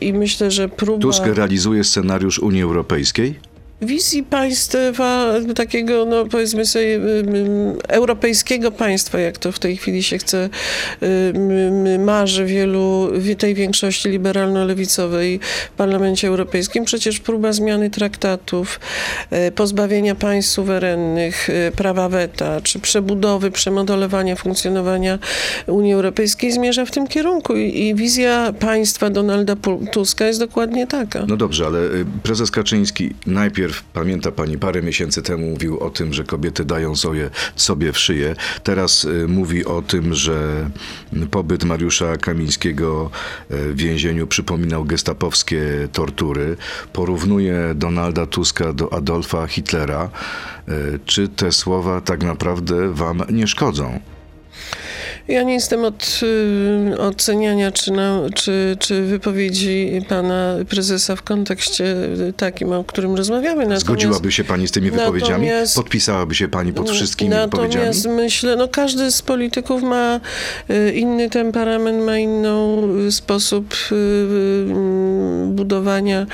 I 0.00 0.12
myślę, 0.12 0.43
że 0.50 0.68
próba... 0.68 1.02
Tusk 1.02 1.26
realizuje 1.26 1.84
scenariusz 1.84 2.38
Unii 2.38 2.62
Europejskiej? 2.62 3.40
Wizji 3.84 4.22
państwa, 4.22 5.34
takiego, 5.54 6.04
no 6.04 6.24
powiedzmy 6.26 6.66
sobie, 6.66 7.00
europejskiego 7.88 8.70
państwa, 8.70 9.18
jak 9.18 9.38
to 9.38 9.52
w 9.52 9.58
tej 9.58 9.76
chwili 9.76 10.02
się 10.02 10.18
chce, 10.18 10.48
marzy 11.98 12.44
wielu, 12.46 13.12
tej 13.38 13.54
większości 13.54 14.08
liberalno-lewicowej 14.08 15.40
w 15.72 15.76
Parlamencie 15.76 16.28
Europejskim. 16.28 16.84
Przecież 16.84 17.20
próba 17.20 17.52
zmiany 17.52 17.90
traktatów, 17.90 18.80
e, 19.30 19.52
pozbawienia 19.52 20.14
państw 20.14 20.52
suwerennych 20.52 21.50
e, 21.50 21.72
prawa 21.72 22.08
weta, 22.08 22.60
czy 22.60 22.78
przebudowy, 22.78 23.50
przemodelowania 23.50 24.36
funkcjonowania 24.36 25.18
Unii 25.66 25.92
Europejskiej 25.92 26.52
zmierza 26.52 26.84
w 26.84 26.90
tym 26.90 27.06
kierunku 27.06 27.56
i, 27.56 27.94
wizja 27.94 28.52
państwa 28.60 29.10
Donalda 29.10 29.56
Tuska 29.92 30.26
jest 30.26 30.40
dokładnie 30.40 30.86
taka. 30.86 31.26
No 31.26 31.36
dobrze, 31.36 31.66
ale 31.66 31.78
y, 31.78 32.06
prezes 32.22 32.50
Kaczyński 32.50 33.10
najpierw, 33.26 33.73
pamięta 33.92 34.32
pani, 34.32 34.58
parę 34.58 34.82
miesięcy 34.82 35.22
temu 35.22 35.46
mówił 35.46 35.78
o 35.80 35.90
tym, 35.90 36.12
że 36.12 36.24
kobiety 36.24 36.64
dają 36.64 36.96
sobie, 36.96 37.30
sobie 37.56 37.92
w 37.92 37.98
szyję. 37.98 38.36
Teraz 38.62 39.04
y, 39.04 39.28
mówi 39.28 39.64
o 39.64 39.82
tym, 39.82 40.14
że 40.14 40.70
pobyt 41.30 41.64
Mariusza 41.64 42.16
Kamińskiego 42.16 43.10
y, 43.50 43.56
w 43.72 43.76
więzieniu 43.76 44.26
przypominał 44.26 44.84
gestapowskie 44.84 45.88
tortury. 45.92 46.56
Porównuje 46.92 47.72
Donalda 47.74 48.26
Tuska 48.26 48.72
do 48.72 48.92
Adolfa 48.92 49.46
Hitlera. 49.46 50.10
Y, 50.68 50.98
Czy 51.04 51.28
te 51.28 51.52
słowa 51.52 52.00
tak 52.00 52.22
naprawdę 52.22 52.94
wam 52.94 53.22
nie 53.30 53.46
szkodzą? 53.46 54.00
Ja 55.28 55.42
nie 55.42 55.54
jestem 55.54 55.84
od 55.84 56.20
y, 56.92 56.98
oceniania, 56.98 57.72
czy, 57.72 57.92
na, 57.92 58.20
czy, 58.34 58.76
czy 58.80 59.02
wypowiedzi 59.02 60.02
pana 60.08 60.54
prezesa 60.68 61.16
w 61.16 61.22
kontekście 61.22 61.96
takim, 62.36 62.72
o 62.72 62.84
którym 62.84 63.14
rozmawiamy. 63.16 63.56
Natomiast, 63.56 63.82
Zgodziłaby 63.84 64.32
się 64.32 64.44
pani 64.44 64.68
z 64.68 64.70
tymi 64.70 64.90
wypowiedziami? 64.90 65.46
natomiast- 65.46 65.76
Podpisałaby 65.76 66.34
się 66.34 66.48
pani 66.48 66.72
pod 66.72 66.90
wszystkimi 66.90 67.30
wypowiedziami? 67.30 67.74
Natomiast 67.74 68.06
myślę, 68.08 68.56
no 68.56 68.68
każdy 68.68 69.10
z 69.10 69.22
polityków 69.22 69.82
ma 69.82 70.20
y, 70.70 70.92
inny 70.92 71.30
temperament, 71.30 72.04
ma 72.04 72.18
inną 72.18 72.82
y, 73.06 73.12
sposób 73.12 73.74
y, 73.92 74.64
budowania 75.46 76.26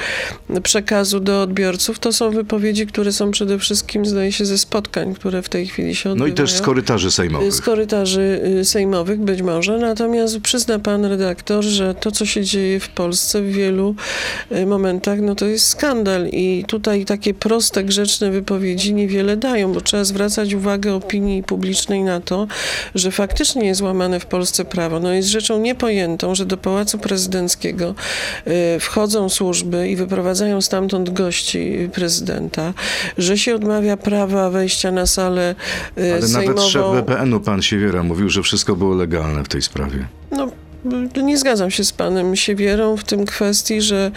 przekazu 0.62 1.20
do 1.20 1.42
odbiorców. 1.42 1.98
To 1.98 2.12
są 2.12 2.30
wypowiedzi, 2.30 2.86
które 2.86 3.12
są 3.12 3.30
przede 3.30 3.58
wszystkim, 3.58 4.06
zdaje 4.06 4.32
się, 4.32 4.44
ze 4.44 4.58
spotkań, 4.58 5.14
które 5.14 5.42
w 5.42 5.48
tej 5.48 5.66
chwili 5.66 5.94
się 5.94 6.08
No 6.08 6.12
odbywają. 6.12 6.32
i 6.34 6.36
też 6.36 6.52
z 6.52 6.60
korytarzy 6.60 7.10
sejmowych. 7.10 7.52
Z 7.52 7.60
korytarzy 7.60 8.40
y, 8.60 8.64
sejmowych 8.80 9.20
być 9.20 9.42
może, 9.42 9.78
natomiast 9.78 10.40
przyzna 10.40 10.78
pan 10.78 11.04
redaktor, 11.04 11.64
że 11.64 11.94
to, 11.94 12.10
co 12.10 12.26
się 12.26 12.44
dzieje 12.44 12.80
w 12.80 12.88
Polsce 12.88 13.42
w 13.42 13.52
wielu 13.52 13.94
y, 14.52 14.66
momentach, 14.66 15.20
no 15.20 15.34
to 15.34 15.46
jest 15.46 15.66
skandal 15.66 16.28
i 16.28 16.64
tutaj 16.68 17.04
takie 17.04 17.34
proste, 17.34 17.84
grzeczne 17.84 18.30
wypowiedzi 18.30 18.94
niewiele 18.94 19.36
dają, 19.36 19.72
bo 19.72 19.80
trzeba 19.80 20.04
zwracać 20.04 20.54
uwagę 20.54 20.94
opinii 20.94 21.42
publicznej 21.42 22.02
na 22.02 22.20
to, 22.20 22.46
że 22.94 23.10
faktycznie 23.10 23.66
jest 23.66 23.80
łamane 23.80 24.20
w 24.20 24.26
Polsce 24.26 24.64
prawo. 24.64 25.00
No 25.00 25.12
jest 25.12 25.28
rzeczą 25.28 25.60
niepojętą, 25.60 26.34
że 26.34 26.46
do 26.46 26.56
Pałacu 26.56 26.98
Prezydenckiego 26.98 27.94
y, 28.46 28.80
wchodzą 28.80 29.28
służby 29.28 29.88
i 29.88 29.96
wyprowadzają 29.96 30.60
stamtąd 30.60 31.10
gości 31.10 31.88
prezydenta, 31.92 32.74
że 33.18 33.38
się 33.38 33.54
odmawia 33.54 33.96
prawa 33.96 34.50
wejścia 34.50 34.90
na 34.90 35.06
salę 35.06 35.54
y, 35.98 36.12
Ale 36.12 36.22
sejmową. 36.22 36.54
nawet 36.54 36.72
szef 36.72 36.82
BPN-u, 36.94 37.40
pan 37.40 37.62
Siewiera, 37.62 38.02
mówił, 38.02 38.28
że 38.28 38.42
wszystko 38.42 38.69
było 38.76 38.94
legalne 38.94 39.44
w 39.44 39.48
tej 39.48 39.62
sprawie. 39.62 40.08
No, 40.30 40.48
nie 41.22 41.38
zgadzam 41.38 41.70
się 41.70 41.84
z 41.84 41.92
panem 41.92 42.36
Siewierą 42.36 42.96
w 42.96 43.04
tym 43.04 43.24
kwestii, 43.26 43.80
że 43.80 44.10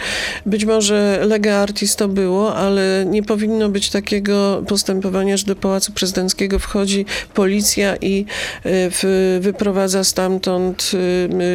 być 0.46 0.64
może 0.64 1.20
lega 1.26 1.54
artis 1.54 1.96
to 1.96 2.08
było, 2.08 2.56
ale 2.56 3.06
nie 3.10 3.22
powinno 3.22 3.68
być 3.68 3.90
takiego 3.90 4.62
postępowania, 4.68 5.36
że 5.36 5.46
do 5.46 5.56
Pałacu 5.56 5.92
Prezydenckiego 5.92 6.58
wchodzi 6.58 7.06
policja 7.34 7.96
i 7.96 8.26
y, 8.66 9.40
wyprowadza 9.40 10.04
stamtąd 10.04 10.90
y, 10.94 10.98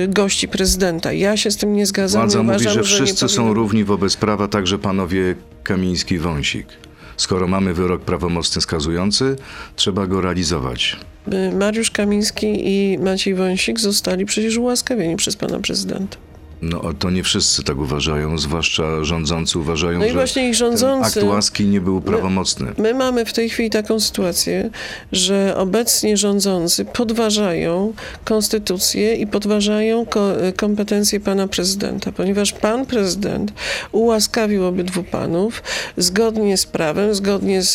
y, 0.04 0.08
gości 0.08 0.48
prezydenta. 0.48 1.14
Ja 1.14 1.38
się 1.38 1.52
z 1.52 1.58
tym 1.58 1.74
nie 1.74 1.86
zgadzam. 1.86 2.22
Władza 2.22 2.40
i 2.40 2.44
mówi, 2.44 2.56
uważam, 2.56 2.74
że 2.74 2.80
nie 2.80 2.86
wszyscy 3.06 3.30
są 3.30 3.42
powinno- 3.42 3.54
równi 3.54 3.84
wobec 3.84 4.16
prawa, 4.16 4.48
także 4.48 4.80
panowie 4.80 5.36
Kamiński 5.64 6.16
i 6.16 6.20
Wąsik. 6.20 6.68
Skoro 7.18 7.48
mamy 7.48 7.74
wyrok 7.74 8.02
prawomocny 8.02 8.62
skazujący, 8.62 9.36
trzeba 9.76 10.08
go 10.08 10.22
realizować. 10.22 10.98
Mariusz 11.54 11.92
Kamiński 11.92 12.48
i 12.68 12.98
Maciej 12.98 13.36
Wąsik 13.36 13.80
zostali 13.80 14.26
przecież 14.26 14.58
ułaskawieni 14.58 15.16
przez 15.16 15.36
pana 15.36 15.60
prezydenta. 15.60 16.18
No 16.62 16.82
to 17.00 17.10
nie 17.10 17.24
wszyscy 17.24 17.64
tak 17.64 17.78
uważają, 17.78 18.38
zwłaszcza 18.38 19.04
rządzący 19.04 19.60
uważają, 19.60 20.00
No 20.00 20.06
i 20.06 20.08
że 20.08 20.14
właśnie 20.14 20.50
ich 20.50 20.56
rządzący... 20.56 21.20
akt 21.20 21.24
łaski 21.30 21.66
nie 21.66 21.82
był 21.82 22.02
prawomocny. 22.02 22.74
My 22.78 22.94
mamy 22.94 23.26
w 23.26 23.34
tej 23.34 23.50
chwili 23.50 23.70
taką 23.70 24.00
sytuację, 24.00 24.70
że 25.12 25.54
obecnie 25.58 26.18
rządzący 26.18 26.86
podważają 26.86 27.94
konstytucję 28.24 29.16
i 29.16 29.28
podważają 29.28 30.06
ko- 30.06 30.34
kompetencje 30.58 31.20
pana 31.20 31.48
prezydenta, 31.48 32.12
ponieważ 32.12 32.52
pan 32.54 32.86
prezydent 32.86 33.54
ułaskawił 33.92 34.66
obydwu 34.66 35.04
panów 35.04 35.64
zgodnie 35.98 36.58
z 36.58 36.66
prawem, 36.66 37.16
zgodnie 37.16 37.62
z, 37.62 37.74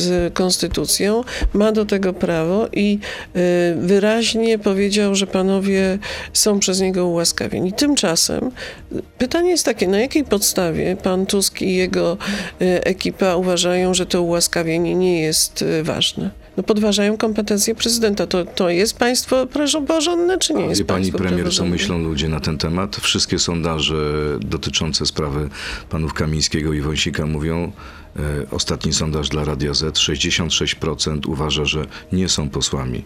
z 0.00 0.34
konstytucją, 0.34 1.24
ma 1.52 1.72
do 1.72 1.84
tego 1.86 2.12
prawo 2.12 2.68
i 2.72 2.98
y, 3.36 3.40
wyraźnie 3.80 4.58
powiedział, 4.58 5.14
że 5.14 5.26
panowie 5.26 5.98
są 6.32 6.58
przez 6.58 6.80
niego 6.80 7.06
ułaskawieni. 7.06 7.72
Tymczasem 7.72 8.23
y, 8.30 9.02
pytanie 9.18 9.50
jest 9.50 9.64
takie, 9.64 9.88
na 9.88 10.00
jakiej 10.00 10.24
podstawie 10.24 10.96
pan 10.96 11.26
Tusk 11.26 11.62
i 11.62 11.74
jego 11.74 12.18
y, 12.62 12.84
ekipa 12.84 13.36
uważają, 13.36 13.94
że 13.94 14.06
to 14.06 14.22
ułaskawienie 14.22 14.94
nie 14.94 15.20
jest 15.20 15.62
y, 15.62 15.82
ważne? 15.82 16.30
No 16.56 16.62
podważają 16.62 17.16
kompetencje 17.16 17.74
prezydenta. 17.74 18.26
To, 18.26 18.44
to 18.44 18.70
jest 18.70 18.98
państwo 18.98 19.46
praworządne, 19.46 20.38
czy 20.38 20.54
nie 20.54 20.66
jest 20.66 20.80
Wie 20.80 20.84
pani 20.84 21.12
premier, 21.12 21.52
co 21.52 21.64
myślą 21.64 21.98
ludzie 21.98 22.28
na 22.28 22.40
ten 22.40 22.58
temat? 22.58 22.96
Wszystkie 22.96 23.38
sondaże 23.38 23.94
dotyczące 24.40 25.06
sprawy 25.06 25.48
panów 25.90 26.14
Kamińskiego 26.14 26.72
i 26.72 26.80
Wąsika 26.80 27.26
mówią, 27.26 27.72
e, 28.16 28.20
ostatni 28.50 28.92
sondaż 28.92 29.28
dla 29.28 29.44
Radia 29.44 29.74
Z, 29.74 29.96
66% 29.96 31.26
uważa, 31.26 31.64
że 31.64 31.86
nie 32.12 32.28
są 32.28 32.50
posłami 32.50 33.04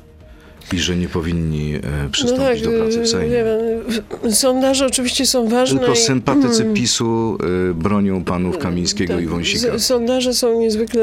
i 0.72 0.78
że 0.78 0.96
nie 0.96 1.08
powinni 1.08 1.74
e, 1.74 1.80
przystąpić 2.12 2.62
do 2.62 2.70
pracy 2.70 2.98
w 3.00 3.02
y, 3.02 3.06
Sejmie. 3.06 3.28
wiem, 3.36 4.32
sondaże 4.34 4.86
oczywiście 4.86 5.26
są 5.26 5.48
ważne. 5.48 5.78
Tylko 5.78 5.94
i- 5.94 5.96
sympatycy 5.96 6.64
PiSu 6.74 7.38
y, 7.70 7.74
bronią 7.74 8.24
panów 8.24 8.58
Kamińskiego 8.58 9.14
Tak, 9.14 9.22
i 9.22 9.26
Wąsika. 9.26 9.78
Sondaże 9.78 10.34
są 10.34 10.60
niezwykle 10.60 11.02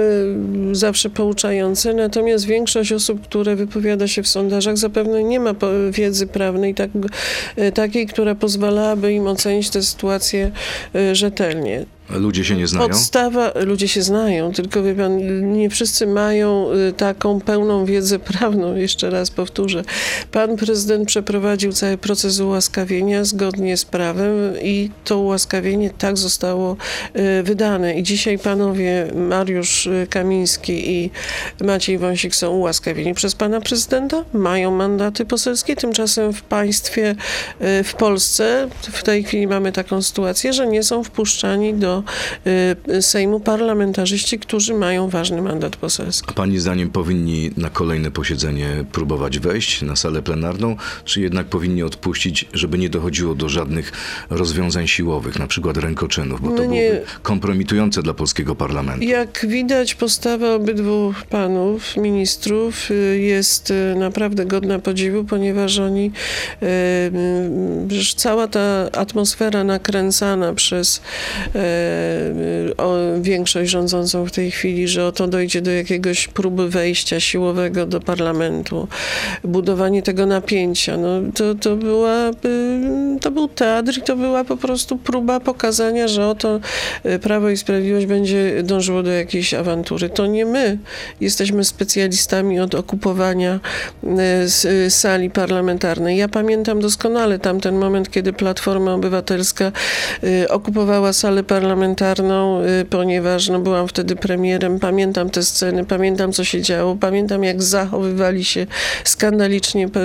zawsze 0.71 1.09
pouczające, 1.09 1.93
natomiast 1.93 2.45
większość 2.45 2.91
osób, 2.91 3.21
które 3.21 3.55
wypowiada 3.55 4.07
się 4.07 4.23
w 4.23 4.27
sondażach, 4.27 4.77
zapewne 4.77 5.23
nie 5.23 5.39
ma 5.39 5.51
wiedzy 5.91 6.27
prawnej 6.27 6.75
tak, 6.75 6.89
e, 7.55 7.71
takiej, 7.71 8.07
która 8.07 8.35
pozwalałaby 8.35 9.13
im 9.13 9.27
ocenić 9.27 9.69
tę 9.69 9.83
sytuację 9.83 10.51
rzetelnie. 11.13 11.85
Ludzie 12.09 12.45
się 12.45 12.55
nie 12.55 12.67
znają? 12.67 12.89
Podstawa, 12.89 13.51
ludzie 13.55 13.87
się 13.87 14.01
znają, 14.01 14.51
tylko 14.51 14.83
wie 14.83 14.95
pan, 14.95 15.17
nie 15.53 15.69
wszyscy 15.69 16.07
mają 16.07 16.71
y, 16.71 16.93
taką 16.93 17.41
pełną 17.41 17.85
wiedzę 17.85 18.19
prawną, 18.19 18.75
jeszcze 18.75 19.09
raz 19.09 19.31
powtórzę. 19.31 19.83
Pan 20.31 20.57
prezydent 20.57 21.07
przeprowadził 21.07 21.73
cały 21.73 21.97
proces 21.97 22.39
ułaskawienia 22.39 23.23
zgodnie 23.23 23.77
z 23.77 23.85
prawem 23.85 24.53
i 24.61 24.89
to 25.03 25.19
ułaskawienie 25.19 25.89
tak 25.89 26.17
zostało 26.17 26.77
y, 27.39 27.43
wydane. 27.43 27.93
I 27.93 28.03
dzisiaj 28.03 28.39
panowie 28.39 29.07
Mariusz 29.15 29.87
y, 29.87 30.07
Kamiński 30.09 30.91
i 30.91 31.11
Maciej 31.61 31.97
Wąsik 31.97 32.35
są 32.35 32.49
ułaskawieni 32.49 33.13
przez 33.13 33.35
pana 33.35 33.61
prezydenta, 33.61 34.23
mają 34.33 34.71
mandaty 34.71 35.25
poselskie, 35.25 35.75
tymczasem 35.75 36.33
w 36.33 36.41
państwie, 36.41 37.15
w 37.83 37.93
Polsce 37.97 38.69
w 38.81 39.03
tej 39.03 39.23
chwili 39.23 39.47
mamy 39.47 39.71
taką 39.71 40.01
sytuację, 40.01 40.53
że 40.53 40.67
nie 40.67 40.83
są 40.83 41.03
wpuszczani 41.03 41.73
do 41.73 41.94
y, 42.89 43.01
Sejmu 43.01 43.39
parlamentarzyści, 43.39 44.39
którzy 44.39 44.73
mają 44.73 45.09
ważny 45.09 45.41
mandat 45.41 45.75
poselski. 45.75 46.27
A 46.29 46.33
pani 46.33 46.59
zdaniem 46.59 46.89
powinni 46.89 47.51
na 47.57 47.69
kolejne 47.69 48.11
posiedzenie 48.11 48.67
próbować 48.91 49.39
wejść 49.39 49.81
na 49.81 49.95
salę 49.95 50.21
plenarną, 50.21 50.75
czy 51.05 51.21
jednak 51.21 51.45
powinni 51.47 51.83
odpuścić, 51.83 52.45
żeby 52.53 52.77
nie 52.77 52.89
dochodziło 52.89 53.35
do 53.35 53.49
żadnych 53.49 53.91
rozwiązań 54.29 54.87
siłowych, 54.87 55.39
na 55.39 55.47
przykład 55.47 55.77
rękoczynów, 55.77 56.41
bo 56.41 56.47
to 56.47 56.53
No 56.55 56.65
nie- 56.65 56.89
byłoby 56.89 57.05
kompromitujące 57.21 58.01
dla 58.03 58.13
polskiego 58.13 58.55
parlamentu. 58.55 59.03
Jak 59.05 59.45
widać, 59.49 59.95
postawa 59.95 60.53
obydwu 60.53 61.13
panów, 61.29 61.97
ministrów, 61.97 62.91
y, 62.91 63.19
jest 63.19 63.71
y, 63.71 63.95
naprawdę 63.97 64.45
godna 64.45 64.79
podziwu, 64.79 65.23
ponieważ 65.23 65.79
oni, 65.79 66.11
cała 68.15 68.47
ta 68.47 68.91
atmosfera 68.91 69.63
nakręcana 69.63 70.53
przez 70.53 71.01
większość 73.21 73.71
rządzącą 73.71 74.25
w 74.25 74.31
tej 74.31 74.51
chwili, 74.51 74.87
że 74.87 75.05
oto 75.05 75.27
dojdzie 75.27 75.61
do 75.61 75.71
jakiegoś 75.71 76.27
próby 76.27 76.69
wejścia 76.69 77.19
siłowego 77.19 77.85
do 77.85 77.99
parlamentu, 77.99 78.87
budowanie 79.43 80.01
tego 80.03 80.25
napięcia, 80.25 80.97
no, 80.97 81.09
to, 81.35 81.55
to, 81.55 81.75
była, 81.75 82.31
to 83.21 83.31
był 83.31 83.47
teatr 83.47 83.97
i 83.97 84.01
to 84.01 84.15
była 84.15 84.43
po 84.43 84.57
prostu 84.57 84.97
próba 84.97 85.39
pokazania, 85.39 86.07
że 86.07 86.27
oto 86.27 86.59
y, 87.05 87.19
Prawo 87.19 87.49
i 87.49 87.57
Sprawiedliwość 87.57 88.05
będzie 88.05 88.63
dążyło 88.63 89.03
do 89.03 89.11
jakiejś 89.11 89.53
awantury. 89.53 90.09
To 90.09 90.25
nie 90.25 90.45
my 90.45 90.77
jesteśmy 91.21 91.63
specjalistami 91.63 92.59
od 92.59 92.75
okupowania 92.75 93.59
s- 94.43 94.65
y, 94.65 94.89
sali 94.89 95.29
parlamentarnej. 95.29 96.17
Ja 96.17 96.27
pamiętam 96.27 96.79
doskonale 96.79 97.39
tamten 97.39 97.75
moment, 97.77 98.11
kiedy 98.11 98.33
Platforma 98.33 98.93
Obywatelska 98.93 99.71
okupowała 100.49 101.13
salę 101.13 101.43
parlamentarną, 101.43 101.74
y, 101.83 102.85
ponieważ 102.89 103.49
no, 103.49 103.59
byłam 103.59 103.87
wtedy 103.87 104.15
premierem. 104.15 104.79
Pamiętam 104.79 105.29
te 105.29 105.43
sceny, 105.43 105.85
pamiętam 105.85 106.31
co 106.33 106.43
się 106.43 106.61
działo, 106.61 106.95
pamiętam 106.95 107.43
jak 107.43 107.63
zachowywali 107.63 108.45
się 108.45 108.67
skandalicznie 109.03 109.89
p- 109.89 109.99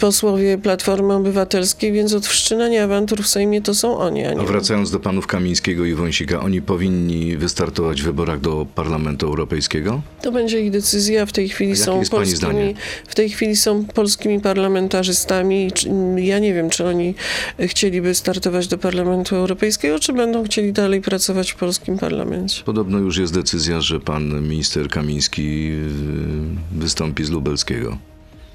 posłowie 0.00 0.58
Platformy 0.58 1.14
Obywatelskiej, 1.14 1.92
więc 1.92 2.14
od 2.14 2.26
wszczynania 2.26 2.84
awantur 2.84 3.22
w 3.22 3.26
Sejmie 3.26 3.62
to 3.62 3.74
są 3.74 3.98
oni, 3.98 4.26
a 4.26 4.32
nie 4.34 4.46
wracając 4.46 4.90
do 4.90 5.00
panów 5.00 5.26
Kamińskiego 5.26 5.84
i 5.84 5.94
Wąsika, 5.94 6.40
oni 6.40 6.62
powinni 6.62 7.36
wystartować 7.36 8.02
w 8.02 8.04
wyborach 8.04 8.40
do 8.40 8.66
Parlamentu 8.74 9.26
Europejskiego? 9.26 10.00
To 10.22 10.32
będzie 10.32 10.60
ich 10.60 10.70
decyzja. 10.70 11.26
W 11.26 11.32
tej 11.32 11.48
chwili 11.48 11.76
są 11.76 12.02
polskimi, 12.10 12.74
w 13.08 13.14
tej 13.14 13.30
chwili 13.30 13.56
są 13.56 13.84
polskimi 13.84 14.40
parlamentarzystami. 14.40 15.70
Ja 16.16 16.38
nie 16.38 16.54
wiem, 16.54 16.70
czy 16.70 16.86
oni 16.86 17.14
chcieliby 17.58 18.14
startować 18.14 18.68
do 18.68 18.78
Parlamentu 18.78 19.36
Europejskiego, 19.36 19.98
czy 19.98 20.12
będą 20.12 20.44
chcieli 20.44 20.72
dalej 20.82 21.00
pracować 21.00 21.52
w 21.52 21.56
polskim 21.56 21.98
parlamencie. 21.98 22.62
Podobno 22.64 22.98
już 22.98 23.16
jest 23.16 23.34
decyzja, 23.34 23.80
że 23.80 24.00
pan 24.00 24.42
minister 24.48 24.88
Kamiński 24.88 25.70
y, 25.70 26.78
wystąpi 26.78 27.24
z 27.24 27.30
lubelskiego 27.30 27.98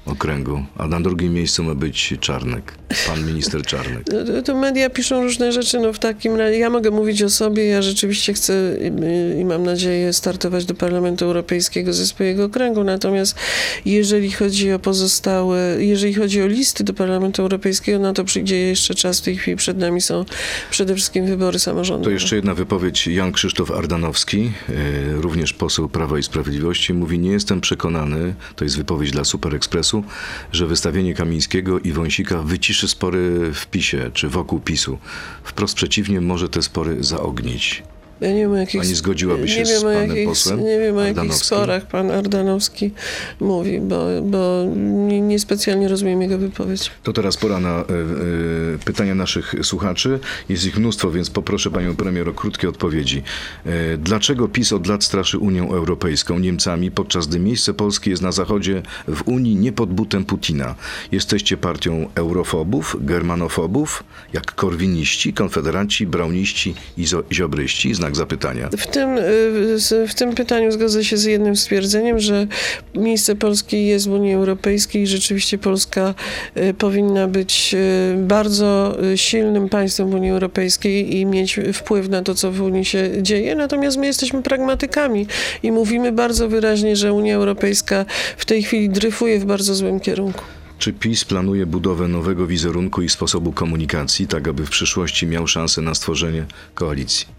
okręgu, 0.06 0.64
a 0.76 0.86
na 0.86 1.00
drugim 1.00 1.34
miejscu 1.34 1.64
ma 1.64 1.74
być 1.74 2.14
Czarnek, 2.20 2.74
pan 3.06 3.26
minister 3.26 3.62
Czarnek. 3.62 4.02
No, 4.12 4.42
To, 4.42 4.54
media 4.54 4.90
piszą 4.90 5.22
różne 5.22 5.52
rzeczy, 5.52 5.80
no 5.80 5.92
w 5.92 5.98
takim 5.98 6.36
razie 6.36 6.58
ja 6.58 6.70
mogę 6.70 6.90
mówić 6.90 7.22
o 7.22 7.30
sobie, 7.30 7.66
ja 7.66 7.82
rzeczywiście 7.82 8.32
chcę 8.32 8.76
i, 8.80 9.40
i 9.40 9.44
mam 9.44 9.62
nadzieję 9.62 10.12
startować 10.12 10.64
do 10.64 10.74
Parlamentu 10.74 11.24
Europejskiego 11.24 11.92
ze 11.92 12.06
swojego 12.06 12.44
okręgu, 12.44 12.84
natomiast 12.84 13.36
jeżeli 13.84 14.30
chodzi 14.30 14.72
o 14.72 14.78
pozostałe, 14.78 15.76
jeżeli 15.78 16.14
chodzi 16.14 16.42
o 16.42 16.46
listy 16.46 16.84
do 16.84 16.94
Parlamentu 16.94 17.42
Europejskiego, 17.42 17.98
no 17.98 18.12
to 18.12 18.24
przyjdzie 18.24 18.56
jeszcze 18.56 18.94
czas, 18.94 19.20
w 19.20 19.22
tej 19.22 19.36
chwili 19.36 19.56
przed 19.56 19.78
nami 19.78 20.00
są 20.00 20.24
przede 20.70 20.94
wszystkim 20.94 21.26
wybory 21.26 21.58
samorządowe. 21.58 22.04
To 22.04 22.10
jeszcze 22.10 22.36
jedna 22.36 22.54
wypowiedź. 22.54 23.06
Jan 23.06 23.32
Krzysztof 23.32 23.70
Ardanowski, 23.70 24.52
y, 24.68 25.20
również 25.20 25.52
poseł 25.52 25.88
Prawa 25.88 26.18
i 26.18 26.22
Sprawiedliwości, 26.22 26.94
mówi: 26.94 27.18
Nie 27.18 27.30
jestem 27.30 27.60
przekonany, 27.60 28.34
to 28.56 28.64
jest 28.64 28.76
wypowiedź 28.76 29.10
dla 29.10 29.24
Super 29.24 29.54
Że 30.52 30.66
wystawienie 30.66 31.14
Kamińskiego 31.14 31.80
i 31.80 31.92
Wąsika 31.92 32.42
wyciszy 32.42 32.88
spory 32.88 33.52
w 33.54 33.66
PiSie 33.66 34.10
czy 34.12 34.28
wokół 34.28 34.60
PiSu. 34.60 34.98
Wprost 35.44 35.74
przeciwnie, 35.74 36.20
może 36.20 36.48
te 36.48 36.62
spory 36.62 37.04
zaognić. 37.04 37.82
Ja 38.20 38.28
nie 38.28 38.34
wiem, 38.40 38.52
o 38.52 38.56
jakich, 38.56 38.80
Pani 38.80 38.94
zgodziłaby 38.94 39.48
się 39.48 39.58
nie 39.58 39.66
z 39.66 39.70
wiem, 39.70 39.78
o 39.78 39.84
panem 39.94 40.08
jakich, 40.10 40.28
posłem 40.28 40.64
Nie 40.64 40.78
wiem, 40.78 40.96
o 40.96 41.00
jakich 41.00 41.34
sporach 41.34 41.86
pan 41.86 42.10
Ardanowski 42.10 42.90
mówi, 43.40 43.80
bo, 43.80 44.06
bo 44.22 44.64
nie- 44.76 45.20
niespecjalnie 45.20 45.88
rozumiem 45.88 46.22
jego 46.22 46.38
wypowiedź. 46.38 46.90
To 47.02 47.12
teraz 47.12 47.36
pora 47.36 47.60
na 47.60 47.68
e, 47.68 47.82
e, 47.82 47.84
pytania 48.84 49.14
naszych 49.14 49.54
słuchaczy. 49.62 50.18
Jest 50.48 50.66
ich 50.66 50.78
mnóstwo, 50.78 51.10
więc 51.10 51.30
poproszę 51.30 51.70
panią 51.70 51.96
premier 51.96 52.28
o 52.28 52.32
krótkie 52.34 52.68
odpowiedzi. 52.68 53.22
E, 53.66 53.96
dlaczego 53.98 54.48
PiS 54.48 54.72
od 54.72 54.86
lat 54.86 55.04
straszy 55.04 55.38
Unią 55.38 55.70
Europejską, 55.72 56.38
Niemcami, 56.38 56.90
podczas 56.90 57.26
gdy 57.26 57.38
miejsce 57.38 57.74
Polski 57.74 58.10
jest 58.10 58.22
na 58.22 58.32
zachodzie 58.32 58.82
w 59.08 59.22
Unii 59.28 59.56
nie 59.56 59.72
pod 59.72 59.92
butem 59.94 60.24
Putina? 60.24 60.74
Jesteście 61.12 61.56
partią 61.56 62.08
eurofobów, 62.14 62.96
germanofobów, 63.00 64.04
jak 64.32 64.54
korwiniści, 64.54 65.32
konfederaci, 65.32 66.06
brauniści 66.06 66.74
i 66.96 67.04
zo- 67.04 67.22
ziobryści? 67.32 67.94
Znak 68.06 68.16
zapytania. 68.16 68.68
W 68.78 68.86
tym, 68.86 69.18
y, 69.18 70.08
w 70.08 70.14
tym 70.14 70.34
pytaniu 70.34 70.72
zgodzę 70.72 71.04
się 71.04 71.16
z 71.16 71.24
jednym 71.24 71.56
stwierdzeniem, 71.56 72.18
że 72.18 72.46
miejsce 72.94 73.36
Polski 73.36 73.86
jest 73.86 74.08
w 74.08 74.12
Unii 74.12 74.34
Europejskiej 74.34 75.02
i 75.02 75.06
rzeczywiście 75.06 75.58
Polska 75.58 76.14
y, 76.56 76.74
powinna 76.74 77.28
być 77.28 77.74
y, 77.74 78.16
bardzo 78.18 78.98
silnym 79.16 79.68
państwem 79.68 80.10
w 80.10 80.14
Unii 80.14 80.30
Europejskiej 80.30 81.16
i 81.16 81.26
mieć 81.26 81.60
wpływ 81.72 82.08
na 82.08 82.22
to, 82.22 82.34
co 82.34 82.52
w 82.52 82.60
Unii 82.60 82.84
się 82.84 83.10
dzieje. 83.22 83.54
Natomiast 83.54 83.96
my 83.96 84.06
jesteśmy 84.06 84.42
pragmatykami 84.42 85.26
i 85.62 85.72
mówimy 85.72 86.12
bardzo 86.12 86.48
wyraźnie, 86.48 86.96
że 86.96 87.12
Unia 87.12 87.34
Europejska 87.34 88.04
w 88.36 88.44
tej 88.44 88.62
chwili 88.62 88.90
dryfuje 88.90 89.40
w 89.40 89.44
bardzo 89.44 89.74
złym 89.74 90.00
kierunku. 90.00 90.44
Czy 90.78 90.92
PiS 90.92 91.24
planuje 91.24 91.66
budowę 91.66 92.08
nowego 92.08 92.46
wizerunku 92.46 93.02
i 93.02 93.08
sposobu 93.08 93.52
komunikacji, 93.52 94.26
tak 94.26 94.48
aby 94.48 94.66
w 94.66 94.70
przyszłości 94.70 95.26
miał 95.26 95.46
szansę 95.46 95.82
na 95.82 95.94
stworzenie 95.94 96.46
koalicji? 96.74 97.35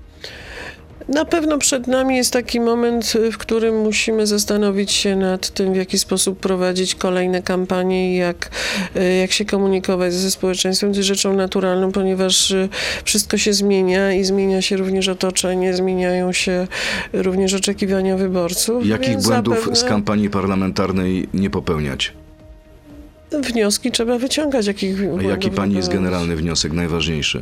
Na 1.09 1.25
pewno 1.25 1.57
przed 1.57 1.87
nami 1.87 2.15
jest 2.15 2.33
taki 2.33 2.59
moment, 2.59 3.13
w 3.31 3.37
którym 3.37 3.81
musimy 3.81 4.27
zastanowić 4.27 4.91
się 4.91 5.15
nad 5.15 5.49
tym, 5.49 5.73
w 5.73 5.75
jaki 5.75 5.99
sposób 5.99 6.39
prowadzić 6.39 6.95
kolejne 6.95 7.41
kampanie 7.41 8.13
i 8.13 8.17
jak, 8.17 8.49
y, 8.95 9.15
jak 9.15 9.31
się 9.31 9.45
komunikować 9.45 10.13
ze 10.13 10.31
społeczeństwem. 10.31 10.91
To 10.91 10.97
jest 10.97 11.07
rzeczą 11.07 11.35
naturalną, 11.35 11.91
ponieważ 11.91 12.51
y, 12.51 12.69
wszystko 13.03 13.37
się 13.37 13.53
zmienia 13.53 14.13
i 14.13 14.23
zmienia 14.23 14.61
się 14.61 14.77
również 14.77 15.07
otoczenie, 15.07 15.73
zmieniają 15.73 16.33
się 16.33 16.67
również 17.13 17.53
oczekiwania 17.53 18.17
wyborców. 18.17 18.85
Jakich 18.85 19.17
błędów 19.17 19.55
zapewne 19.55 19.75
z 19.75 19.83
kampanii 19.83 20.29
parlamentarnej 20.29 21.29
nie 21.33 21.49
popełniać? 21.49 22.13
Wnioski 23.31 23.91
trzeba 23.91 24.17
wyciągać. 24.17 24.67
Jakich 24.67 24.95
A 25.19 25.23
jaki 25.23 25.51
pani 25.51 25.75
jest 25.75 25.89
generalny 25.89 26.35
wniosek, 26.35 26.73
najważniejszy? 26.73 27.41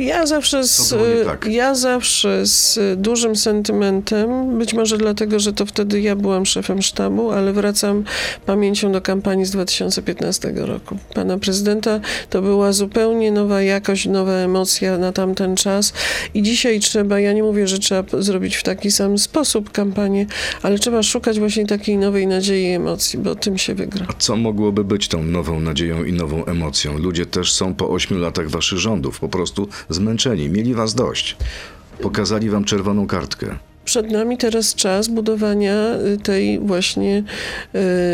Ja 0.00 0.26
zawsze, 0.26 0.64
z, 0.64 0.94
tak? 1.26 1.46
ja 1.46 1.74
zawsze 1.74 2.46
z 2.46 2.78
dużym 3.00 3.36
sentymentem, 3.36 4.58
być 4.58 4.74
może 4.74 4.98
dlatego, 4.98 5.40
że 5.40 5.52
to 5.52 5.66
wtedy 5.66 6.00
ja 6.00 6.16
byłam 6.16 6.46
szefem 6.46 6.82
sztabu, 6.82 7.30
ale 7.30 7.52
wracam 7.52 8.04
pamięcią 8.46 8.92
do 8.92 9.00
kampanii 9.00 9.44
z 9.44 9.50
2015 9.50 10.52
roku. 10.56 10.98
Pana 11.14 11.38
prezydenta 11.38 12.00
to 12.30 12.42
była 12.42 12.72
zupełnie 12.72 13.32
nowa 13.32 13.62
jakość, 13.62 14.06
nowa 14.06 14.32
emocja 14.32 14.98
na 14.98 15.12
tamten 15.12 15.56
czas 15.56 15.92
i 16.34 16.42
dzisiaj 16.42 16.80
trzeba, 16.80 17.20
ja 17.20 17.32
nie 17.32 17.42
mówię, 17.42 17.68
że 17.68 17.78
trzeba 17.78 18.22
zrobić 18.22 18.56
w 18.56 18.62
taki 18.62 18.90
sam 18.90 19.18
sposób 19.18 19.70
kampanię, 19.70 20.26
ale 20.62 20.78
trzeba 20.78 21.02
szukać 21.02 21.38
właśnie 21.38 21.66
takiej 21.66 21.98
nowej 21.98 22.26
nadziei 22.26 22.64
i 22.64 22.72
emocji, 22.72 23.18
bo 23.18 23.34
tym 23.34 23.58
się 23.58 23.74
wygra. 23.74 24.06
A 24.08 24.12
co 24.12 24.36
mogłoby 24.36 24.84
być 24.84 25.08
tą 25.08 25.22
nową 25.22 25.60
nadzieją 25.60 26.04
i 26.04 26.12
nową 26.12 26.44
emocją? 26.44 26.98
Ludzie 26.98 27.26
też 27.26 27.52
są 27.52 27.74
po 27.74 27.90
ośmiu 27.90 28.18
latach 28.18 28.48
waszych 28.48 28.78
rządów 28.78 29.20
po 29.20 29.28
prostu 29.28 29.68
zmęczeni, 29.90 30.48
mieli 30.48 30.74
was 30.74 30.94
dość. 30.94 31.36
Pokazali 32.02 32.50
wam 32.50 32.64
czerwoną 32.64 33.06
kartkę. 33.06 33.56
Przed 33.90 34.10
nami 34.10 34.38
teraz 34.38 34.74
czas 34.74 35.08
budowania 35.08 35.94
y, 36.14 36.18
tej 36.18 36.58
właśnie 36.58 37.22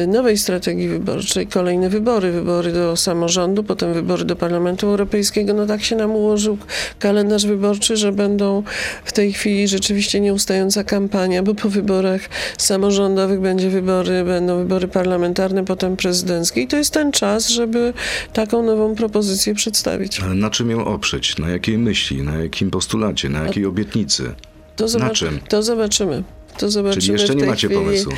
y, 0.05 0.07
nowej 0.07 0.39
strategii 0.39 0.89
wyborczej. 0.89 1.47
Kolejne 1.47 1.89
wybory, 1.89 2.33
wybory 2.33 2.73
do 2.73 2.97
samorządu, 2.97 3.65
potem 3.65 3.95
wybory 3.95 4.25
do 4.25 4.37
Parlamentu 4.37 4.87
Europejskiego. 4.87 5.55
No 5.55 5.67
tak 5.67 5.83
się 5.83 5.97
nam 5.97 6.11
ułożył 6.11 6.59
kalendarz 6.99 7.47
wyborczy, 7.47 7.97
że 7.97 8.13
będą 8.13 8.63
w 9.05 9.13
tej 9.13 9.33
chwili 9.33 9.69
rzeczywiście 9.69 10.21
nieustająca 10.21 10.85
kampania, 10.85 11.43
bo 11.43 11.55
po 11.55 11.69
wyborach 11.69 12.21
samorządowych 12.59 13.41
będzie 13.41 13.71
wybory, 13.71 14.25
będą 14.25 14.59
wybory 14.59 14.89
parlamentarne, 14.89 15.65
potem 15.65 15.97
prezydenckie 15.97 16.61
i 16.61 16.67
to 16.67 16.77
jest 16.77 16.93
ten 16.93 17.13
czas, 17.13 17.49
żeby 17.49 17.93
taką 18.33 18.63
nową 18.63 18.95
propozycję 18.95 19.55
przedstawić. 19.55 20.21
Ale 20.21 20.35
na 20.35 20.51
czym 20.51 20.71
ją 20.71 20.85
oprzeć? 20.85 21.39
Na 21.39 21.49
jakiej 21.49 21.79
myśli? 21.79 22.23
Na 22.23 22.35
jakim 22.35 22.71
postulacie? 22.71 23.29
Na 23.29 23.43
jakiej 23.43 23.67
obietnicy? 23.67 24.35
To, 24.77 24.89
zobac- 24.89 25.13
czym? 25.13 25.41
to 25.49 25.63
zobaczymy. 25.63 26.23
To 26.59 26.71
zobaczymy 26.71 27.01
Czyli 27.03 27.13
jeszcze 27.13 27.35
nie 27.35 27.47
macie 27.47 27.69
chwili. 27.69 27.83
pomysłu. 27.85 28.13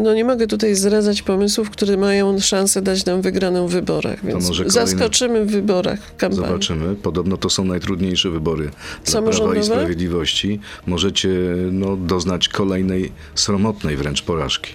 No 0.00 0.14
nie 0.14 0.24
mogę 0.24 0.46
tutaj 0.46 0.74
zdradzać 0.74 1.22
pomysłów, 1.22 1.70
które 1.70 1.96
mają 1.96 2.40
szansę 2.40 2.82
dać 2.82 3.04
nam 3.04 3.22
wygraną 3.22 3.66
w 3.68 3.70
wyborach, 3.70 4.24
więc 4.24 4.48
może 4.48 4.64
kolejne- 4.64 4.86
zaskoczymy 4.86 5.44
w 5.44 5.50
wyborach 5.50 6.00
w 6.02 6.16
kampanii. 6.16 6.46
Zobaczymy. 6.46 6.94
Podobno 6.94 7.36
to 7.36 7.50
są 7.50 7.64
najtrudniejsze 7.64 8.30
wybory 8.30 8.70
dla 9.04 9.22
Prawa 9.22 9.54
i? 9.56 9.64
Sprawiedliwości. 9.64 10.60
Możecie 10.86 11.28
no, 11.72 11.96
doznać 11.96 12.48
kolejnej 12.48 13.12
sromotnej 13.34 13.96
wręcz 13.96 14.22
porażki. 14.22 14.74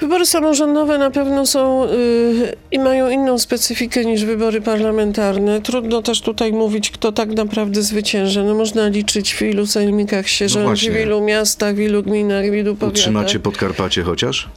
Wybory 0.00 0.26
samorządowe 0.26 0.98
na 0.98 1.10
pewno 1.10 1.46
są 1.46 1.84
y, 1.84 2.56
i 2.72 2.78
mają 2.78 3.08
inną 3.08 3.38
specyfikę 3.38 4.04
niż 4.04 4.24
wybory 4.24 4.60
parlamentarne. 4.60 5.60
Trudno 5.60 6.02
też 6.02 6.20
tutaj 6.20 6.52
mówić, 6.52 6.90
kto 6.90 7.12
tak 7.12 7.28
naprawdę 7.28 7.82
zwycięży. 7.82 8.44
No 8.44 8.54
można 8.54 8.88
liczyć 8.88 9.34
w 9.34 9.42
ilu 9.42 9.66
sejmikach 9.66 10.28
się 10.28 10.48
rządzi, 10.48 10.58
No 10.58 10.64
właśnie. 10.64 10.90
w 10.90 11.06
ilu 11.06 11.20
miastach, 11.20 11.74
w 11.74 11.78
ilu 11.78 12.02
gminach, 12.02 12.50
w 12.50 12.54
ilu 12.54 12.74
powiatach. 12.74 12.88
Utrzymacie 12.88 13.40
Podkarpacie 13.40 14.02
chociaż? 14.02 14.48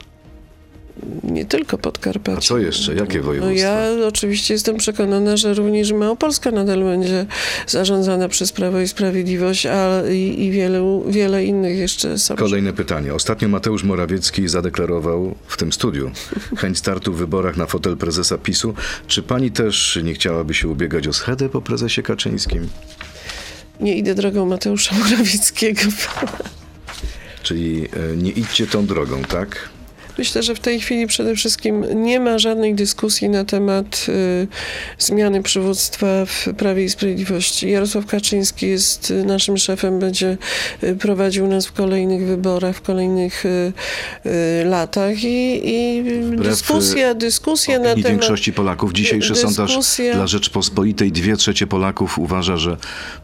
Nie 1.22 1.44
tylko 1.44 1.78
Podkarpacie. 1.78 2.38
A 2.38 2.40
co 2.40 2.58
jeszcze? 2.58 2.94
Jakie 2.94 3.18
No 3.18 3.24
województwa? 3.24 3.58
ja 3.60 4.06
oczywiście 4.08 4.54
jestem 4.54 4.76
przekonana, 4.76 5.36
że 5.36 5.54
również 5.54 5.92
Małopolska 5.92 6.50
nadal 6.50 6.84
będzie 6.84 7.26
zarządzana 7.66 8.28
przez 8.28 8.52
Prawo 8.52 8.80
i 8.80 8.88
Sprawiedliwość, 8.88 9.66
a 9.66 10.02
i, 10.10 10.44
i 10.44 10.50
wiele, 10.50 11.02
wiele 11.08 11.44
innych 11.44 11.78
jeszcze 11.78 12.18
samorządów. 12.18 12.38
Kolejne 12.50 12.72
pytanie. 12.72 13.14
Ostatnio 13.14 13.48
Mateusz 13.48 13.84
Morawiecki 13.84 14.48
zadeklarował 14.48 15.34
w 15.46 15.56
tym 15.56 15.72
studiu 15.72 16.10
chęć 16.56 16.78
startu 16.78 17.12
w 17.12 17.16
wyborach 17.16 17.56
na 17.56 17.66
fotel 17.66 17.96
prezesa 17.96 18.38
PiSu. 18.38 18.74
Czy 19.06 19.22
pani 19.22 19.50
też 19.50 19.98
nie 20.04 20.14
chciałaby 20.14 20.54
się 20.54 20.68
ubiegać 20.68 21.08
o 21.08 21.12
schedę 21.12 21.48
po 21.48 21.60
prezesie 21.62 22.02
Kaczyńskim? 22.02 22.68
Nie 23.80 23.96
idę 23.96 24.14
drogą 24.14 24.46
Mateusza 24.46 24.94
Morawieckiego. 24.94 25.80
Czyli 27.42 27.88
e, 28.12 28.16
nie 28.16 28.30
idźcie 28.30 28.66
tą 28.66 28.86
drogą, 28.86 29.22
tak? 29.22 29.68
Myślę, 30.18 30.42
że 30.42 30.54
w 30.54 30.60
tej 30.60 30.80
chwili 30.80 31.06
przede 31.06 31.36
wszystkim 31.36 32.04
nie 32.04 32.20
ma 32.20 32.38
żadnej 32.38 32.74
dyskusji 32.74 33.28
na 33.28 33.44
temat 33.44 34.06
y, 34.08 34.48
zmiany 34.98 35.42
przywództwa 35.42 36.06
w 36.26 36.48
Prawie 36.56 36.84
i 36.84 36.90
Sprawiedliwości. 36.90 37.70
Jarosław 37.70 38.06
Kaczyński 38.06 38.66
jest 38.66 39.10
y, 39.10 39.24
naszym 39.24 39.58
szefem, 39.58 39.98
będzie 39.98 40.36
y, 40.82 40.96
prowadził 40.96 41.46
nas 41.46 41.66
w 41.66 41.72
kolejnych 41.72 42.26
wyborach, 42.26 42.76
w 42.76 42.80
kolejnych 42.80 43.46
y, 43.46 43.72
y, 44.26 44.64
latach 44.64 45.24
i, 45.24 45.60
i 45.64 46.04
dyskusja, 46.36 47.14
dyskusja 47.14 47.78
na 47.78 47.94
temat... 47.94 48.10
większości 48.10 48.52
Polaków. 48.52 48.92
Dzisiejszy 48.92 49.34
sondaż 49.34 49.70
dyskusja- 49.76 50.14
dla 50.14 50.26
Rzeczpospolitej. 50.26 51.12
Dwie 51.12 51.36
trzecie 51.36 51.66
Polaków 51.66 52.18
uważa, 52.18 52.56
że 52.56 52.76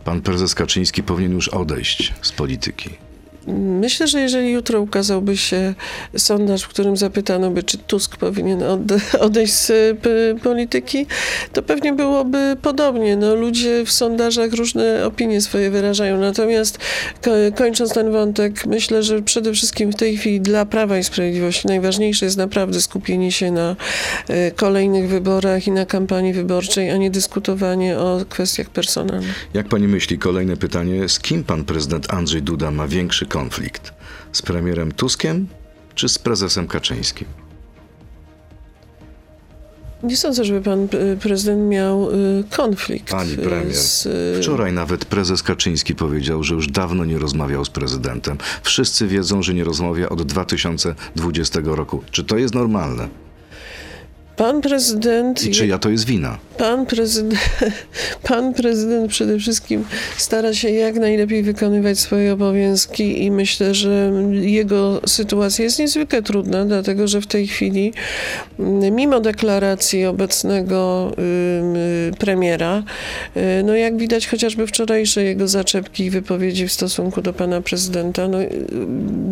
pan 0.04 0.20
prezes 0.20 0.54
Kaczyński 0.54 1.02
powinien 1.02 1.32
już 1.32 1.48
odejść 1.48 2.12
z 2.22 2.32
polityki. 2.32 3.07
Myślę, 3.56 4.06
że 4.08 4.20
jeżeli 4.20 4.50
jutro 4.50 4.80
ukazałby 4.80 5.36
się 5.36 5.74
sondaż, 6.16 6.62
w 6.62 6.68
którym 6.68 6.96
zapytano 6.96 7.50
by, 7.50 7.62
czy 7.62 7.78
Tusk 7.78 8.16
powinien 8.16 8.60
ode- 8.62 9.18
odejść 9.26 9.52
z 9.54 9.98
polityki, 10.42 11.06
to 11.52 11.62
pewnie 11.62 11.92
byłoby 11.92 12.56
podobnie. 12.62 13.16
No, 13.16 13.34
ludzie 13.34 13.84
w 13.84 13.92
sondażach 13.92 14.52
różne 14.52 15.06
opinie 15.06 15.40
swoje 15.40 15.70
wyrażają. 15.70 16.20
Natomiast 16.20 16.78
ko- 17.24 17.30
kończąc 17.56 17.92
ten 17.94 18.12
wątek, 18.12 18.66
myślę, 18.66 19.02
że 19.02 19.22
przede 19.22 19.52
wszystkim 19.52 19.92
w 19.92 19.96
tej 19.96 20.16
chwili 20.16 20.40
dla 20.40 20.66
Prawa 20.66 20.98
i 20.98 21.04
Sprawiedliwości 21.04 21.66
najważniejsze 21.68 22.24
jest 22.24 22.36
naprawdę 22.36 22.80
skupienie 22.80 23.32
się 23.32 23.50
na 23.50 23.76
y, 24.30 24.52
kolejnych 24.56 25.08
wyborach 25.08 25.66
i 25.66 25.70
na 25.70 25.86
kampanii 25.86 26.32
wyborczej, 26.32 26.90
a 26.90 26.96
nie 26.96 27.10
dyskutowanie 27.10 27.98
o 27.98 28.20
kwestiach 28.28 28.70
personalnych. 28.70 29.48
Jak 29.54 29.68
pani 29.68 29.88
myśli, 29.88 30.18
kolejne 30.18 30.56
pytanie, 30.56 31.08
z 31.08 31.18
kim 31.20 31.44
pan 31.44 31.64
prezydent 31.64 32.14
Andrzej 32.14 32.42
Duda 32.42 32.70
ma 32.70 32.88
większy 32.88 33.26
konflikt? 33.38 33.92
Z 34.32 34.42
premierem 34.42 34.92
Tuskiem 34.92 35.46
czy 35.94 36.08
z 36.08 36.18
prezesem 36.18 36.66
Kaczyńskim? 36.66 37.28
Nie 40.02 40.16
sądzę, 40.16 40.44
żeby 40.44 40.60
pan 40.60 40.84
y, 40.84 41.16
prezydent 41.16 41.70
miał 41.70 42.10
y, 42.10 42.44
konflikt. 42.56 43.10
Pani 43.10 43.32
y, 43.32 43.36
premier. 43.36 43.76
Z, 43.76 44.08
Wczoraj 44.42 44.72
nawet 44.72 45.04
prezes 45.04 45.42
Kaczyński 45.42 45.94
powiedział, 45.94 46.42
że 46.42 46.54
już 46.54 46.66
dawno 46.66 47.04
nie 47.04 47.18
rozmawiał 47.18 47.64
z 47.64 47.70
prezydentem. 47.70 48.38
Wszyscy 48.62 49.06
wiedzą, 49.06 49.42
że 49.42 49.54
nie 49.54 49.64
rozmawia 49.64 50.08
od 50.08 50.22
2020 50.22 51.60
roku. 51.64 52.02
Czy 52.10 52.24
to 52.24 52.36
jest 52.36 52.54
normalne? 52.54 53.08
Pan 54.38 54.60
prezydent. 54.60 55.44
I 55.44 55.50
czyja 55.50 55.78
to 55.78 55.90
jest 55.90 56.04
wina? 56.06 56.38
Pan 56.58 56.86
prezydent, 56.86 57.40
pan 58.28 58.54
prezydent 58.54 59.10
przede 59.10 59.38
wszystkim 59.38 59.84
stara 60.16 60.54
się 60.54 60.70
jak 60.70 60.94
najlepiej 60.94 61.42
wykonywać 61.42 61.98
swoje 61.98 62.32
obowiązki 62.32 63.24
i 63.24 63.30
myślę, 63.30 63.74
że 63.74 64.12
jego 64.32 65.00
sytuacja 65.06 65.64
jest 65.64 65.78
niezwykle 65.78 66.22
trudna, 66.22 66.64
dlatego 66.64 67.08
że 67.08 67.20
w 67.20 67.26
tej 67.26 67.46
chwili, 67.46 67.92
mm, 68.58 68.94
mimo 68.94 69.20
deklaracji 69.20 70.06
obecnego 70.06 71.12
premiera, 72.18 72.82
y, 73.36 73.62
no 73.64 73.74
jak 73.74 73.96
widać 73.96 74.26
chociażby 74.26 74.66
wczorajsze 74.66 75.24
jego 75.24 75.48
zaczepki 75.48 76.04
i 76.04 76.10
wypowiedzi 76.10 76.68
w 76.68 76.72
stosunku 76.72 77.22
do 77.22 77.32
pana 77.32 77.60
prezydenta, 77.60 78.28
no, 78.28 78.42
y, 78.42 78.66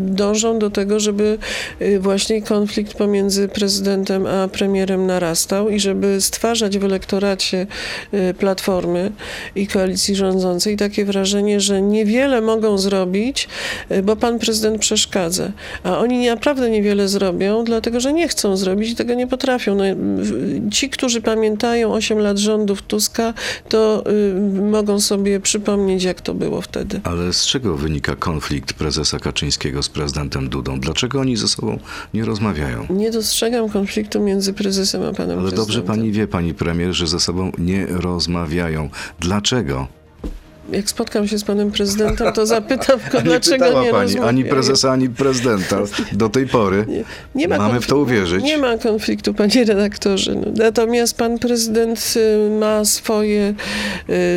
dążą 0.06 0.58
do 0.58 0.70
tego, 0.70 1.00
żeby 1.00 1.38
y, 1.82 2.00
właśnie 2.00 2.42
konflikt 2.42 2.94
pomiędzy 2.94 3.48
prezydentem 3.48 4.26
a 4.26 4.48
premierem 4.48 4.95
narastał 5.00 5.68
i 5.68 5.80
żeby 5.80 6.20
stwarzać 6.20 6.78
w 6.78 6.84
elektoracie 6.84 7.66
y, 8.14 8.34
Platformy 8.34 9.12
i 9.54 9.66
koalicji 9.66 10.16
rządzącej 10.16 10.76
takie 10.76 11.04
wrażenie, 11.04 11.60
że 11.60 11.82
niewiele 11.82 12.40
mogą 12.40 12.78
zrobić, 12.78 13.48
y, 13.90 14.02
bo 14.02 14.16
pan 14.16 14.38
prezydent 14.38 14.80
przeszkadza. 14.80 15.52
A 15.84 15.98
oni 15.98 16.26
naprawdę 16.26 16.70
niewiele 16.70 17.08
zrobią, 17.08 17.64
dlatego 17.64 18.00
że 18.00 18.12
nie 18.12 18.28
chcą 18.28 18.56
zrobić 18.56 18.90
i 18.90 18.96
tego 18.96 19.14
nie 19.14 19.26
potrafią. 19.26 19.74
No, 19.74 19.84
ci, 20.70 20.90
którzy 20.90 21.20
pamiętają 21.20 21.92
8 21.92 22.18
lat 22.18 22.38
rządów 22.38 22.82
Tuska, 22.82 23.34
to 23.68 24.04
y, 24.10 24.60
mogą 24.60 25.00
sobie 25.00 25.40
przypomnieć, 25.40 26.02
jak 26.02 26.20
to 26.20 26.34
było 26.34 26.60
wtedy. 26.60 27.00
Ale 27.04 27.32
z 27.32 27.46
czego 27.46 27.76
wynika 27.76 28.16
konflikt 28.16 28.72
prezesa 28.72 29.18
Kaczyńskiego 29.18 29.82
z 29.82 29.88
prezydentem 29.88 30.48
Dudą? 30.48 30.80
Dlaczego 30.80 31.20
oni 31.20 31.36
ze 31.36 31.48
sobą 31.48 31.78
nie 32.14 32.24
rozmawiają? 32.24 32.86
Nie 32.90 33.10
dostrzegam 33.10 33.68
konfliktu 33.68 34.20
między 34.20 34.52
prezesem 34.52 34.85
panem 35.16 35.38
Ale 35.38 35.52
dobrze 35.52 35.82
pani 35.82 36.12
wie, 36.12 36.28
pani 36.28 36.54
premier, 36.54 36.92
że 36.92 37.06
ze 37.06 37.20
sobą 37.20 37.52
nie 37.58 37.86
rozmawiają. 37.86 38.90
Dlaczego? 39.20 39.88
Jak 40.72 40.88
spotkam 40.90 41.28
się 41.28 41.38
z 41.38 41.44
panem 41.44 41.70
prezydentem, 41.70 42.32
to 42.32 42.46
zapytam 42.46 43.00
go, 43.12 43.20
dlaczego 43.30 43.66
nie 43.66 43.72
pani 43.72 43.90
rozmawiają. 43.90 44.28
ani 44.28 44.44
prezesa, 44.44 44.92
ani 44.92 45.08
prezydenta 45.08 45.78
do 46.12 46.28
tej 46.28 46.46
pory. 46.46 46.84
Nie, 46.88 47.04
nie 47.34 47.48
ma 47.48 47.58
Mamy 47.58 47.80
w 47.80 47.86
to 47.86 47.98
uwierzyć. 47.98 48.44
Nie 48.44 48.58
ma 48.58 48.78
konfliktu, 48.78 49.34
panie 49.34 49.64
redaktorze. 49.64 50.34
No, 50.34 50.46
Natomiast 50.56 51.16
pan 51.16 51.38
prezydent 51.38 52.14
y, 52.16 52.50
ma 52.60 52.84
swoje 52.84 53.54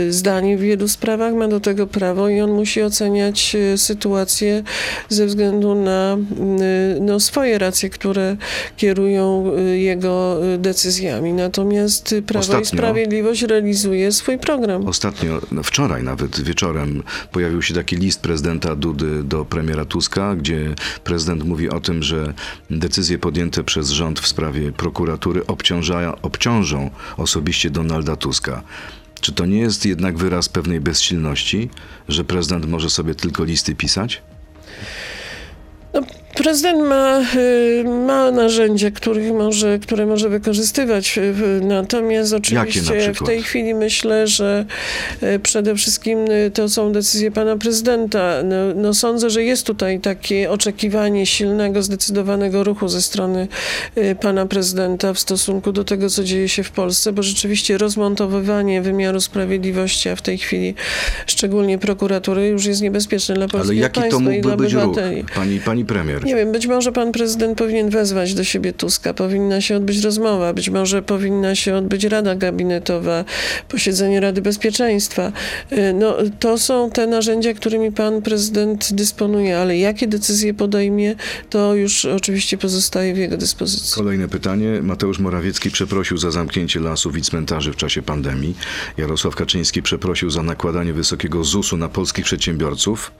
y, 0.07 0.13
zdanie 0.13 0.57
w 0.57 0.61
wielu 0.61 0.87
sprawach, 0.87 1.33
ma 1.33 1.47
do 1.47 1.59
tego 1.59 1.87
prawo 1.87 2.29
i 2.29 2.41
on 2.41 2.51
musi 2.51 2.81
oceniać 2.81 3.55
y, 3.73 3.77
sytuację 3.77 4.63
ze 5.09 5.25
względu 5.25 5.75
na 5.75 6.17
no, 7.01 7.19
swoje 7.19 7.57
racje, 7.57 7.89
które 7.89 8.37
kierują 8.77 9.51
jego 9.73 10.37
decyzjami. 10.57 11.33
Natomiast 11.33 12.15
Prawo 12.27 12.47
Ostatnio- 12.47 12.61
i 12.61 12.65
Sprawiedliwość 12.65 13.41
realizuje 13.41 14.11
swój 14.11 14.37
program. 14.37 14.87
Ostatnio, 14.87 15.41
no 15.51 15.63
wczoraj 15.63 16.03
nawet 16.03 16.18
wieczorem, 16.27 17.03
pojawił 17.31 17.61
się 17.61 17.73
taki 17.73 17.95
list 17.95 18.21
prezydenta 18.21 18.75
Dudy 18.75 19.23
do 19.23 19.45
premiera 19.45 19.85
Tuska, 19.85 20.35
gdzie 20.35 20.75
prezydent 21.03 21.43
mówi 21.43 21.69
o 21.69 21.79
tym, 21.79 22.03
że 22.03 22.33
decyzje 22.69 23.19
podjęte 23.19 23.63
przez 23.63 23.89
rząd 23.89 24.19
w 24.19 24.27
sprawie 24.27 24.71
prokuratury 24.71 25.41
obciążą 26.21 26.91
osobiście 27.17 27.69
Donalda 27.69 28.15
Tuska. 28.15 28.63
Czy 29.21 29.31
to 29.31 29.45
nie 29.45 29.59
jest 29.59 29.85
jednak 29.85 30.17
wyraz 30.17 30.49
pewnej 30.49 30.79
bezsilności, 30.81 31.69
że 32.07 32.23
prezydent 32.23 32.65
może 32.65 32.89
sobie 32.89 33.15
tylko 33.15 33.43
listy 33.43 33.75
pisać? 33.75 34.21
Prezydent 36.39 36.81
ma, 36.81 37.21
y, 37.35 37.83
ma 37.83 38.31
narzędzia, 38.31 38.91
których 38.91 39.33
może, 39.33 39.79
które 39.79 40.05
może 40.05 40.29
wykorzystywać. 40.29 41.17
y, 41.17 41.33
Natomiast 41.61 42.33
oczywiście 42.33 43.13
w 43.13 43.25
tej 43.25 43.43
chwili 43.43 43.73
myślę, 43.73 44.27
że 44.27 44.65
y, 45.23 45.39
przede 45.39 45.75
wszystkim 45.75 46.17
to 46.53 46.69
są 46.69 46.91
decyzje 46.91 47.31
pana 47.31 47.57
prezydenta. 47.57 48.43
No, 48.43 48.55
no 48.75 48.93
sądzę, 48.93 49.29
że 49.29 49.43
jest 49.43 49.65
tutaj 49.65 49.99
takie 49.99 50.51
oczekiwanie 50.51 51.25
silnego, 51.25 51.83
zdecydowanego 51.83 52.63
ruchu 52.63 52.87
ze 52.87 53.01
strony 53.01 53.47
pana 54.21 54.45
prezydenta 54.45 55.13
w 55.13 55.19
stosunku 55.19 55.71
do 55.71 55.83
tego, 55.83 56.09
co 56.09 56.23
dzieje 56.23 56.49
się 56.49 56.63
w 56.63 56.71
Polsce, 56.71 57.13
bo 57.13 57.23
rzeczywiście 57.23 57.77
rozmontowywanie 57.77 58.81
wymiaru 58.81 59.21
sprawiedliwości, 59.21 60.09
a 60.09 60.15
w 60.15 60.21
tej 60.21 60.37
chwili 60.37 60.75
szczególnie 61.27 61.77
prokuratury, 61.77 62.47
już 62.47 62.65
jest 62.65 62.81
niebezpieczne 62.81 63.35
dla 63.35 63.43
Ale 63.43 63.51
polskiego 63.51 63.81
jaki 63.81 63.95
to 63.95 64.01
państwa 64.01 64.21
i 64.21 64.23
mógłby 64.23 64.41
dla 64.41 64.57
być 64.57 64.73
ruch, 64.73 64.97
pani, 65.35 65.59
pani 65.59 65.85
premier? 65.85 66.28
Nie 66.29 66.35
wiem, 66.35 66.51
być 66.51 66.67
może 66.67 66.91
pan 66.91 67.11
prezydent 67.11 67.57
powinien 67.57 67.89
wezwać 67.89 68.33
do 68.33 68.43
siebie 68.43 68.73
Tuska, 68.73 69.13
powinna 69.13 69.61
się 69.61 69.75
odbyć 69.75 70.03
rozmowa, 70.03 70.53
być 70.53 70.69
może 70.69 71.01
powinna 71.01 71.55
się 71.55 71.75
odbyć 71.75 72.03
rada 72.03 72.35
gabinetowa, 72.35 73.25
posiedzenie 73.67 74.19
Rady 74.19 74.41
Bezpieczeństwa. 74.41 75.31
Y, 75.71 75.93
No, 75.93 76.17
to 76.39 76.57
są 76.57 76.89
te 76.91 77.07
narzędzia, 77.07 77.53
którymi 77.53 77.91
pan 77.91 78.21
prezydent 78.21 78.93
dysponuje, 78.93 79.57
ale 79.57 79.77
jakie 79.77 80.07
decyzje 80.07 80.53
podejmie, 80.53 81.15
to 81.49 81.75
już 81.75 82.05
oczywiście 82.05 82.57
pozostaje 82.57 83.13
w 83.13 83.17
jego 83.17 83.37
dyspozycji. 83.37 83.95
Kolejne 83.95 84.27
pytanie. 84.27 84.81
Mateusz 84.81 85.19
Morawiecki 85.19 85.71
przeprosił 85.71 86.17
za 86.17 86.31
zamknięcie 86.31 86.79
lasów 86.79 87.17
i 87.17 87.21
cmentarzy 87.21 87.73
w 87.73 87.75
czasie 87.75 88.01
pandemii. 88.01 88.55
Jarosław 88.97 89.35
Kaczyński 89.35 89.81
przeprosił 89.81 90.29
za 90.29 90.43
nakładanie 90.43 90.93
wysokiego 90.93 91.43
ZUS-u 91.43 91.77
na 91.77 91.89
polskich 91.89 92.25
przedsiębiorców. 92.25 93.11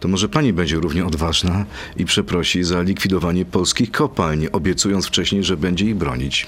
To 0.00 0.08
może 0.08 0.28
pani 0.28 0.52
będzie 0.52 0.76
równie 0.76 1.06
odważna 1.06 1.66
i 1.96 2.04
przeprosi 2.04 2.51
za 2.60 2.82
likwidowanie 2.82 3.44
polskich 3.44 3.90
kopalń, 3.90 4.46
obiecując 4.52 5.06
wcześniej, 5.06 5.44
że 5.44 5.56
będzie 5.56 5.86
ich 5.86 5.96
bronić. 5.96 6.46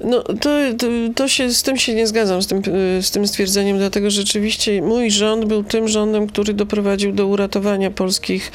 No, 0.00 0.22
to, 0.22 0.50
to, 0.78 0.86
to 1.14 1.28
się, 1.28 1.50
z 1.50 1.62
tym 1.62 1.76
się 1.76 1.94
nie 1.94 2.06
zgadzam, 2.06 2.42
z 2.42 2.46
tym, 2.46 2.58
y, 2.98 3.02
z 3.02 3.10
tym 3.10 3.26
stwierdzeniem, 3.26 3.78
dlatego 3.78 4.10
że 4.10 4.20
rzeczywiście 4.20 4.82
mój 4.82 5.10
rząd 5.10 5.44
był 5.44 5.64
tym 5.64 5.88
rządem, 5.88 6.26
który 6.26 6.54
doprowadził 6.54 7.12
do 7.12 7.26
uratowania 7.26 7.90
polskich 7.90 8.52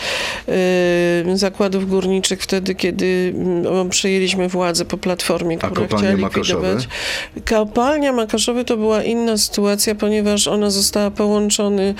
y, 1.27 1.37
zakładów 1.37 1.89
górniczych 1.89 2.41
wtedy, 2.41 2.75
kiedy 2.75 3.33
mm, 3.35 3.89
przejęliśmy 3.89 4.47
władzę 4.47 4.85
po 4.85 4.97
Platformie, 4.97 5.57
która 5.57 5.71
kopalnie 5.71 6.07
chciała 6.07 6.29
likwidować. 6.29 6.87
Kopalnia 7.49 8.13
Makoszowy 8.13 8.65
to 8.65 8.77
była 8.77 9.03
inna 9.03 9.37
sytuacja, 9.37 9.95
ponieważ 9.95 10.47
ona 10.47 10.69
została 10.69 11.11
połączony 11.11 11.95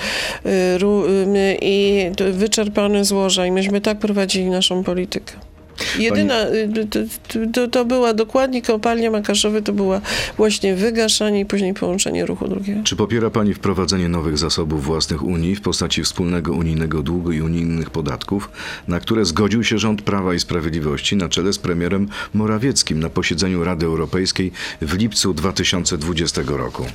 y, 0.46 0.78
ru, 0.78 1.04
y, 1.06 1.58
i 1.62 2.04
to 2.16 2.24
wyczerpane 2.32 3.04
złoża 3.04 3.46
i 3.46 3.52
myśmy 3.52 3.80
tak 3.80 3.98
prowadzili 3.98 4.50
naszą 4.50 4.84
politykę. 4.84 5.49
Jedyna, 5.98 6.46
y, 6.48 6.86
to, 6.90 6.98
to, 7.52 7.68
to 7.68 7.84
była 7.84 8.14
dokładnie 8.14 8.62
kopalnia 8.62 9.10
Makaszowy, 9.10 9.62
to 9.62 9.72
była 9.72 10.00
właśnie 10.36 10.74
wygaszanie 10.74 11.40
i 11.40 11.46
później 11.46 11.74
połączenie 11.74 12.26
ruchu 12.26 12.48
drugiego. 12.48 12.80
Czy 12.84 12.96
popiera 12.96 13.30
pani 13.30 13.54
wprowadzenie 13.54 14.08
nowych 14.08 14.38
zasobów 14.38 14.84
własnych 14.84 15.22
Unii 15.22 15.56
w 15.56 15.60
postaci 15.60 16.02
wspólnego 16.02 16.52
unijnego 16.52 17.02
długu 17.02 17.32
i 17.32 17.40
unijnych 17.40 17.90
podatków, 17.90 18.50
na 18.88 19.00
które 19.00 19.24
zgodził 19.24 19.64
się 19.64 19.78
rząd 19.78 20.02
Prawa 20.02 20.34
i 20.34 20.40
Sprawiedliwości 20.40 21.16
na 21.16 21.28
czele 21.28 21.52
z 21.52 21.58
premierem 21.58 22.08
Morawieckim 22.34 23.00
na 23.00 23.10
posiedzeniu 23.10 23.64
Rady 23.64 23.86
Europejskiej 23.86 24.52
w 24.80 24.94
lipcu 24.94 25.34
2020 25.34 26.42
roku? 26.46 26.86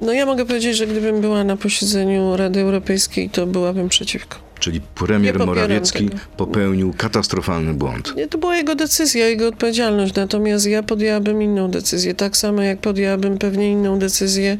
No 0.00 0.12
ja 0.12 0.26
mogę 0.26 0.46
powiedzieć, 0.46 0.76
że 0.76 0.86
gdybym 0.86 1.20
była 1.20 1.44
na 1.44 1.56
posiedzeniu 1.56 2.36
Rady 2.36 2.60
Europejskiej, 2.60 3.30
to 3.30 3.46
byłabym 3.46 3.88
przeciwko. 3.88 4.49
Czyli 4.60 4.80
premier 4.80 5.38
Morawiecki 5.38 6.08
tego. 6.08 6.20
popełnił 6.36 6.94
katastrofalny 6.96 7.74
błąd. 7.74 8.16
Nie, 8.16 8.28
to 8.28 8.38
była 8.38 8.56
jego 8.56 8.74
decyzja, 8.74 9.28
jego 9.28 9.48
odpowiedzialność, 9.48 10.14
natomiast 10.14 10.66
ja 10.66 10.82
podjęłabym 10.82 11.42
inną 11.42 11.70
decyzję, 11.70 12.14
tak 12.14 12.36
samo 12.36 12.62
jak 12.62 12.78
podjęłabym 12.78 13.38
pewnie 13.38 13.70
inną 13.70 13.98
decyzję 13.98 14.58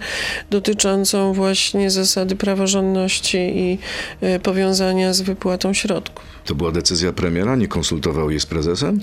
dotyczącą 0.51 1.33
właśnie 1.33 1.91
zasady 1.91 2.37
praworządności 2.37 3.39
i 3.39 3.79
e, 4.21 4.41
powiązania 4.41 5.13
z 5.13 5.21
wypłatą 5.21 5.73
środków. 5.73 6.25
To 6.45 6.55
była 6.55 6.73
decyzja 6.73 7.13
premiera, 7.13 7.57
nie 7.57 7.69
konsultował 7.69 8.31
jej 8.31 8.41
z 8.41 8.47
prezesem? 8.47 9.01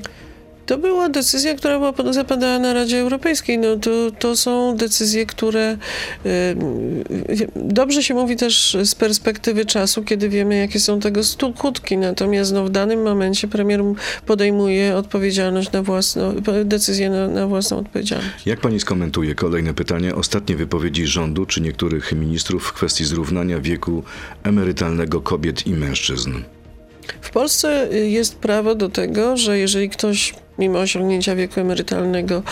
To 0.68 0.78
była 0.78 1.10
decyzja, 1.10 1.56
która 1.56 1.80
była 1.80 2.14
zapadała 2.14 2.60
na 2.60 2.74
Radzie 2.74 3.00
Europejskiej. 3.00 3.58
No 3.58 3.76
to, 3.76 3.92
to 4.20 4.38
są 4.38 4.78
decyzje, 4.78 5.26
które 5.26 5.78
y, 6.26 7.48
dobrze 7.56 8.04
się 8.04 8.14
mówi 8.14 8.36
też 8.36 8.78
z 8.84 8.96
perspektywy 8.96 9.66
czasu, 9.66 10.04
kiedy 10.04 10.30
wiemy, 10.30 10.58
jakie 10.58 10.80
są 10.80 11.00
tego 11.00 11.24
skutki. 11.24 11.98
Natomiast 11.98 12.54
no, 12.54 12.66
w 12.66 12.70
danym 12.70 13.02
momencie 13.02 13.48
premier 13.48 13.82
podejmuje 14.26 14.96
odpowiedzialność 14.96 15.72
na 15.72 15.84
własną, 15.84 16.36
decyzję 16.66 17.10
na, 17.10 17.28
na 17.28 17.48
własną 17.48 17.78
odpowiedzialność. 17.78 18.46
Jak 18.46 18.60
pani 18.60 18.80
skomentuje 18.80 19.36
kolejne 19.36 19.74
pytanie? 19.74 20.16
Ostatnie 20.16 20.56
wypowiedzi 20.56 21.08
rządu 21.08 21.46
czy 21.46 21.62
niektórych 21.62 22.12
ministrów 22.12 22.64
w 22.64 22.74
kwestii 22.74 23.06
zrównania 23.06 23.60
wieku 23.60 24.04
emerytalnego 24.44 25.22
kobiet 25.22 25.68
i 25.68 25.74
mężczyzn? 25.74 26.32
W 27.22 27.30
Polsce 27.30 27.92
y, 27.94 28.10
jest 28.10 28.36
prawo 28.36 28.76
do 28.76 28.90
tego, 28.90 29.38
że 29.38 29.60
jeżeli 29.60 29.90
ktoś 29.90 30.34
mimo 30.60 30.80
osiągnięcia 30.80 31.36
wieku 31.36 31.60
emerytalnego 31.60 32.44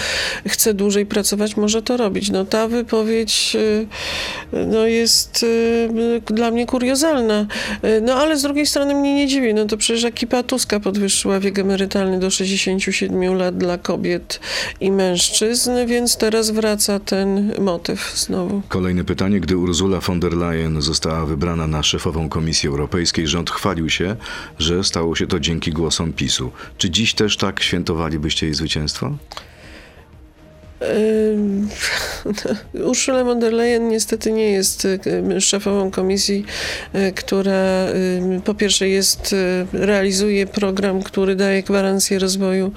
chce 0.47 0.73
dłużej 0.73 1.05
pracować, 1.05 1.57
może 1.57 1.81
to 1.81 1.97
robić. 1.97 2.29
No 2.29 2.45
ta 2.45 2.67
wypowiedź 2.67 3.55
y, 3.55 3.87
no, 4.67 4.85
jest 4.87 5.43
y, 5.43 6.21
dla 6.25 6.51
mnie 6.51 6.65
kuriozalna. 6.65 7.47
Y, 7.85 8.01
No 8.01 8.13
ale 8.13 8.37
z 8.37 8.41
drugiej 8.41 8.65
strony 8.65 8.95
mnie 8.95 9.15
nie 9.15 9.27
dziwi. 9.27 9.53
No 9.53 9.65
to 9.65 9.77
przecież 9.77 10.03
ekipa 10.03 10.43
Tuska 10.43 10.79
podwyższyła 10.79 11.39
wiek 11.39 11.59
emerytalny 11.59 12.19
do 12.19 12.29
67 12.29 13.35
lat 13.37 13.57
dla 13.57 13.77
kobiet 13.77 14.39
i 14.79 14.91
mężczyzn, 14.91 15.71
więc 15.87 16.17
teraz 16.17 16.51
wraca 16.51 16.99
ten 16.99 17.53
motyw 17.59 18.13
znowu. 18.15 18.61
Kolejne 18.69 19.03
pytanie. 19.03 19.39
Gdy 19.39 19.57
Ursula 19.57 19.99
von 19.99 20.19
der 20.19 20.33
Leyen 20.33 20.81
została 20.81 21.25
wybrana 21.25 21.67
na 21.67 21.83
szefową 21.83 22.29
Komisji 22.29 22.69
Europejskiej, 22.69 23.27
rząd 23.27 23.49
chwalił 23.49 23.89
się, 23.89 24.15
że 24.59 24.83
stało 24.83 25.15
się 25.15 25.27
to 25.27 25.39
dzięki 25.39 25.71
głosom 25.71 26.13
PiSu. 26.13 26.51
Czy 26.77 26.89
dziś 26.89 27.13
też 27.13 27.37
tak 27.37 27.59
świętowalibyście 27.95 28.45
jej 28.45 28.55
zwycięstwo? 28.55 29.11
Ursula 32.89 33.23
von 33.23 33.39
der 33.39 33.53
Leyen 33.53 33.89
niestety 33.89 34.31
nie 34.31 34.51
jest 34.51 34.85
y, 34.85 35.41
szefową 35.41 35.91
komisji, 35.91 36.45
y, 36.95 37.11
która 37.11 37.85
po 38.45 38.53
pierwsze 38.53 38.89
jest, 38.89 39.33
y, 39.33 39.65
realizuje 39.73 40.47
program, 40.47 41.03
który 41.03 41.35
daje 41.35 41.63
gwarancję 41.63 42.19
rozwoju 42.19 42.71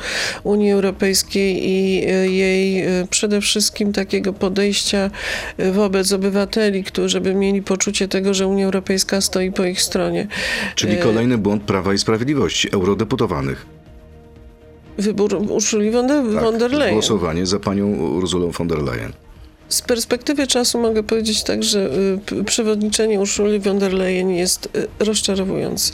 Unii 0.44 0.72
Europejskiej 0.72 1.68
i 1.68 2.00
jej 2.36 2.84
przede 3.10 3.40
wszystkim 3.40 3.92
takiego 3.92 4.32
podejścia 4.32 5.10
wobec 5.72 6.12
obywateli, 6.12 6.84
którzy 6.84 7.08
żeby 7.08 7.34
mieli 7.34 7.62
poczucie 7.62 8.08
tego, 8.08 8.34
że 8.34 8.46
Unia 8.46 8.64
Europejska 8.64 9.20
stoi 9.20 9.52
po 9.52 9.64
ich 9.64 9.82
stronie. 9.82 10.26
Czyli 10.74 10.92
E, 10.92 10.96
kolejny 10.96 11.38
błąd 11.38 11.62
Prawa 11.62 11.94
i 11.94 11.98
Sprawiedliwości, 11.98 12.68
eurodeputowanych. 12.72 13.77
Wybór 14.98 15.34
Ursuli 15.34 15.90
von 15.90 16.06
der, 16.06 16.24
Tak, 16.34 16.42
von 16.44 16.58
der 16.58 16.70
Leyen. 16.70 16.92
Głosowanie 16.94 17.46
za 17.46 17.58
panią 17.58 17.86
Ursulą 17.96 18.50
von 18.50 18.68
der 18.68 18.82
Leyen. 18.82 19.12
Z 19.68 19.82
perspektywy 19.82 20.46
czasu 20.46 20.78
mogę 20.78 21.02
powiedzieć 21.02 21.42
tak, 21.42 21.62
że 21.64 21.90
y, 22.32 22.44
przewodniczenie 22.44 23.20
Urszuli 23.20 23.60
von 23.60 23.78
der 23.78 23.92
Leyen 23.92 24.30
jest 24.30 24.68
y, 25.00 25.04
rozczarowujące. 25.04 25.92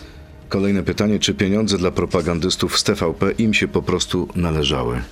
Kolejne 0.49 0.83
pytanie, 0.83 1.19
czy 1.19 1.35
pieniądze 1.35 1.79
dla 1.79 1.91
propagandystów 1.91 2.79
z 2.79 2.85
TVP 2.85 3.33
im 3.39 3.55
się 3.55 3.69
po 3.69 3.83
prostu 3.83 4.29
należały? 4.35 5.03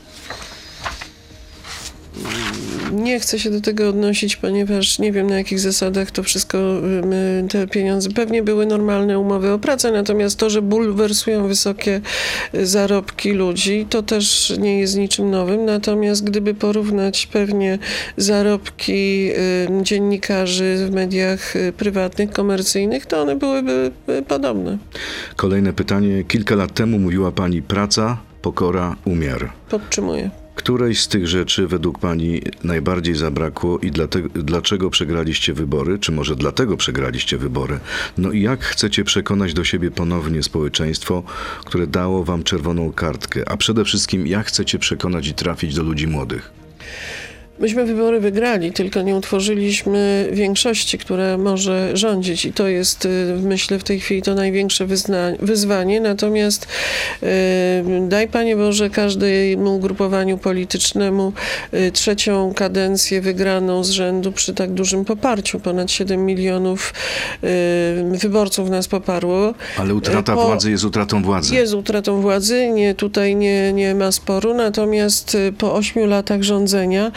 Nie 2.93 3.21
chcę 3.21 3.39
się 3.39 3.51
do 3.51 3.61
tego 3.61 3.89
odnosić, 3.89 4.37
ponieważ 4.37 4.99
nie 4.99 5.13
wiem 5.13 5.27
na 5.27 5.37
jakich 5.37 5.61
zasadach 5.61 6.11
to 6.11 6.23
wszystko, 6.23 6.59
y, 6.59 7.49
te 7.49 7.67
pieniądze, 7.67 8.11
pewnie 8.11 8.43
były 8.43 8.67
normalne 8.67 9.19
umowy 9.19 9.53
o 9.53 9.59
pracę, 9.59 9.93
natomiast 9.93 10.39
to, 10.39 10.51
że 10.51 10.63
bulwersują 10.63 11.49
wysokie 11.49 12.01
y, 12.55 12.67
zarobki 12.67 13.33
ludzi, 13.33 13.87
to 13.91 14.03
też 14.03 14.53
nie 14.59 14.81
jest 14.81 14.97
niczym 14.97 15.31
nowym. 15.31 15.65
Natomiast 15.65 16.25
gdyby 16.25 16.55
porównać 16.55 17.27
pewnie 17.27 17.79
zarobki 18.17 19.31
y, 19.31 19.83
dziennikarzy 19.83 20.87
w 20.87 20.95
mediach 20.95 21.55
prywatnych, 21.77 22.31
komercyjnych, 22.31 23.07
to 23.07 23.23
one 23.23 23.37
byłyby 23.37 23.91
podobne. 24.29 24.79
Kolejne 25.37 25.73
pytanie. 25.73 26.25
Kilka 26.25 26.55
lat 26.55 26.75
temu 26.75 26.99
mówiła 26.99 27.33
pani 27.33 27.63
praca, 27.63 28.19
pokora, 28.43 28.97
umiar. 29.05 29.51
Podtrzymuję. 29.69 30.42
Której 30.55 30.95
z 30.95 31.09
tych 31.09 31.29
rzeczy 31.29 31.67
według 31.67 31.99
pani 31.99 32.43
najbardziej 32.65 33.15
zabrakło 33.15 33.79
i 33.79 33.91
dlatego, 33.91 34.29
dlaczego 34.35 34.91
przegraliście 34.91 35.55
wybory? 35.55 35.99
Czy 35.99 36.13
może 36.13 36.37
dlatego 36.37 36.77
przegraliście 36.77 37.39
wybory? 37.39 37.81
No 38.19 38.33
i 38.33 38.43
jak 38.43 38.65
chcecie 38.65 39.05
przekonać 39.05 39.55
do 39.55 39.65
siebie 39.65 39.91
ponownie 39.91 40.43
społeczeństwo, 40.43 41.23
które 41.65 41.87
dało 41.87 42.25
wam 42.25 42.43
czerwoną 42.43 42.93
kartkę? 42.93 43.49
A 43.49 43.57
przede 43.57 43.85
wszystkim, 43.85 44.27
jak 44.27 44.47
chcecie 44.47 44.79
przekonać 44.79 45.29
i 45.29 45.35
trafić 45.35 45.75
do 45.75 45.83
ludzi 45.83 46.07
młodych? 46.07 46.51
Myśmy 47.63 47.85
wybory 47.85 48.21
wygrali, 48.21 48.73
tylko 48.73 49.03
nie 49.03 49.17
utworzyliśmy 49.17 50.29
większości, 50.33 50.99
która 50.99 51.39
może 51.39 51.97
rządzić 51.97 52.45
i 52.45 52.53
to 52.53 52.69
jest, 52.69 53.05
y, 53.05 53.37
myślę, 53.43 53.79
w 53.79 53.85
tej 53.85 54.01
chwili 54.01 54.23
to 54.23 54.35
największe 54.35 54.87
wyzwanie. 55.41 56.01
Natomiast 56.01 56.67
y, 57.23 57.27
daj 58.09 58.29
Panie 58.29 58.57
Boże 58.57 58.91
każdemu 58.91 59.77
ugrupowaniu 59.77 60.39
politycznemu 60.39 61.33
y, 61.75 61.93
trzecią 61.93 62.55
kadencję 62.55 63.21
wygraną 63.21 63.85
z 63.85 63.91
rzędu 63.91 64.33
przy 64.33 64.55
tak 64.55 64.71
dużym 64.71 65.05
poparciu. 65.05 65.61
Ponad 65.61 65.91
7 65.91 66.27
milionów 66.27 66.95
wyborców 68.21 68.71
nas 68.71 68.89
poparło. 68.89 69.55
Ale 69.79 69.95
utrata 69.95 70.35
Po- 70.35 70.47
władzy 70.47 70.71
jest 70.71 70.85
utratą 70.85 71.23
władzy. 71.23 71.55
Jest 71.55 71.75
utratą 71.75 72.21
władzy, 72.21 72.69
nie, 72.69 72.95
tutaj 72.95 73.37
nie, 73.37 73.73
nie 73.73 73.95
ma 73.95 74.13
sporu, 74.13 74.55
natomiast 74.55 75.37
po 75.59 75.75
ośmiu 75.75 76.07
latach 76.07 76.43
rządzenia 76.43 77.13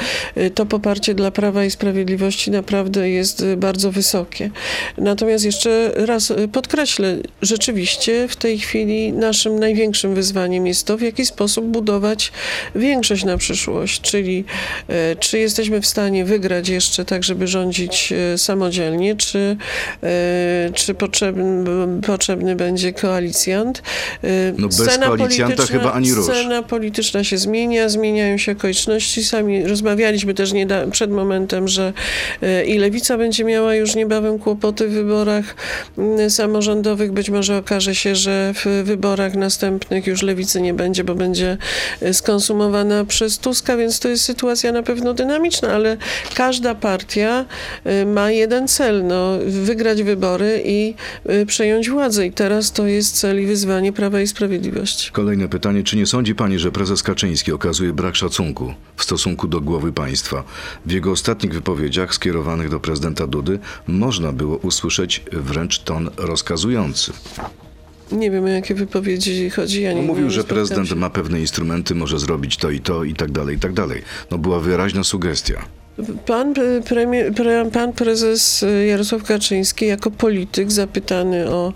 to 0.56 0.65
poparcie 0.65 1.13
dla 1.13 1.32
Prawa 1.32 1.65
i 1.65 1.71
Sprawiedliwości 1.71 2.52
naprawdę 2.52 3.10
jest 3.10 3.41
y, 3.41 3.58
bardzo 3.58 3.91
wysokie. 3.91 4.50
Natomiast 4.98 5.45
jeszcze 5.45 5.91
raz 5.95 6.32
y, 6.32 6.48
podkreślę, 6.48 7.17
rzeczywiście 7.41 8.28
w 8.28 8.36
tej 8.36 8.60
chwili 8.60 9.13
naszym 9.13 9.60
największym 9.60 10.15
wyzwaniem 10.15 10.67
jest 10.67 10.88
to, 10.88 10.98
w 10.98 11.02
jaki 11.02 11.26
sposób 11.26 11.65
budować 11.65 12.32
większość 12.76 13.24
na 13.24 13.38
przyszłość, 13.38 14.02
czyli 14.02 14.45
y, 14.89 15.15
czy 15.19 15.39
jesteśmy 15.39 15.82
w 15.82 15.86
stanie 15.88 16.26
wygrać 16.26 16.69
jeszcze 16.69 17.06
tak, 17.06 17.24
żeby 17.24 17.48
rządzić 17.48 18.13
y, 18.34 18.38
samodzielnie, 18.38 19.15
czy, 19.15 19.58
y, 20.67 20.74
czy 20.74 20.93
potrzebny, 20.93 21.65
potrzebny 22.02 22.56
będzie 22.56 22.93
koalicjant. 22.93 23.82
Y, 24.24 24.54
No 24.58 24.67
bez 24.67 24.78
koalicjanta 24.78 25.56
polityczna- 25.56 25.65
chyba 25.67 25.91
ani 25.93 26.13
rusz. 26.13 26.26
Scena 26.26 26.63
polityczna 26.63 27.24
się 27.24 27.38
zmienia, 27.38 27.89
zmieniają 27.89 28.38
się 28.38 28.52
okoliczności. 28.52 29.24
Sami 29.24 29.63
rozmawialiśmy 30.15 30.34
też 30.34 30.54
nieda- 30.54 30.88
przed 30.91 31.12
momentem, 31.12 31.67
że 31.67 31.93
y, 32.43 32.65
i 32.65 32.78
Lewica 32.78 33.17
będzie 33.17 33.43
miała 33.43 33.75
już 33.75 33.95
niebawem 33.95 34.39
kłopoty 34.39 34.88
w 34.88 34.91
wyborach 34.91 35.56
y, 36.25 36.30
samorządowych. 36.30 37.12
Być 37.12 37.30
może 37.30 37.58
okaże 37.58 37.95
się, 37.95 38.15
że 38.15 38.54
w 38.54 38.84
wyborach 38.84 39.36
następnych 39.36 40.08
już 40.08 40.21
Lewicy 40.21 40.62
nie 40.62 40.73
będzie, 40.73 41.04
bo 41.04 41.15
będzie 41.15 41.58
y, 42.01 42.13
skonsumowana 42.13 43.06
przez 43.06 43.38
Tuska, 43.39 43.78
więc 43.78 43.99
to 43.99 44.08
jest 44.10 44.23
sytuacja 44.23 44.71
na 44.71 44.84
pewno 44.84 45.13
dynamiczna, 45.13 45.69
ale 45.69 45.97
każda 46.36 46.75
partia 46.75 47.45
y, 47.86 48.06
ma 48.06 48.32
jeden 48.32 48.67
cel, 48.67 49.06
no, 49.08 49.38
wygrać 49.45 50.04
wybory 50.04 50.62
i 50.65 50.93
przejąć 51.47 51.89
władzę. 51.89 52.25
I 52.28 52.32
teraz 52.32 52.71
to 52.71 52.88
jest 52.88 53.15
cel 53.19 53.43
i 53.43 53.45
wyzwanie 53.45 53.93
Prawa 53.93 54.21
i 54.21 54.28
Sprawiedliwości. 54.28 55.12
Kolejne 55.12 55.47
pytanie. 55.49 55.84
Czy 55.84 55.97
nie 55.97 56.06
sądzi 56.06 56.36
pani, 56.36 56.60
że 56.60 56.71
prezes 56.71 57.04
Kaczyński 57.04 57.51
okazuje 57.51 57.93
brak 57.93 58.15
szacunku 58.15 58.73
w 58.95 59.04
stosunku 59.04 59.47
do 59.47 59.62
głowy 59.62 59.91
państwa? 59.91 60.04
W 60.85 60.91
jego 60.91 61.11
ostatnich 61.11 61.53
wypowiedziach 61.53 62.13
skierowanych 62.13 62.69
do 62.69 62.79
prezydenta 62.79 63.27
Dudy 63.27 63.59
można 63.87 64.31
było 64.31 64.57
usłyszeć 64.57 65.23
wręcz 65.31 65.79
ton 65.79 66.09
rozkazujący. 66.17 67.13
Nie 68.11 68.31
wiem, 68.31 68.43
o 68.43 68.47
jakie 68.47 68.75
wypowiedzi 68.75 69.49
chodzi. 69.49 69.81
Ja 69.81 69.93
nie, 69.93 70.01
mówił, 70.01 70.25
nie 70.25 70.31
że 70.31 70.43
prezydent 70.43 70.89
się. 70.89 70.95
ma 70.95 71.09
pewne 71.09 71.39
instrumenty, 71.39 71.95
może 71.95 72.19
zrobić 72.19 72.57
to 72.57 72.69
i 72.69 72.79
to 72.79 73.03
i 73.03 73.13
tak 73.13 73.31
dalej, 73.31 73.55
i 73.55 73.59
tak 73.59 73.73
dalej. 73.73 74.01
No 74.31 74.37
była 74.37 74.59
wyraźna 74.59 75.03
sugestia. 75.03 75.65
Pan, 76.25 76.53
premier, 76.86 77.34
pre, 77.34 77.71
pan 77.71 77.93
prezes 77.93 78.63
e, 78.63 78.86
Jarosław 78.86 79.23
Kaczyński 79.23 79.86
jako 79.86 80.12
polityk 80.12 80.71
zapytany 80.71 81.49
o 81.49 81.73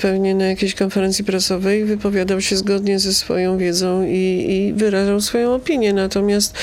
pewnie 0.00 0.34
na 0.34 0.46
jakiejś 0.46 0.74
konferencji 0.74 1.24
prasowej 1.24 1.84
wypowiadał 1.84 2.40
się 2.40 2.56
zgodnie 2.56 2.98
ze 2.98 3.14
swoją 3.14 3.58
wiedzą 3.58 4.06
i, 4.06 4.46
i 4.50 4.72
wyrażał 4.72 5.20
swoją 5.20 5.54
opinię. 5.54 5.92
Natomiast 5.92 6.54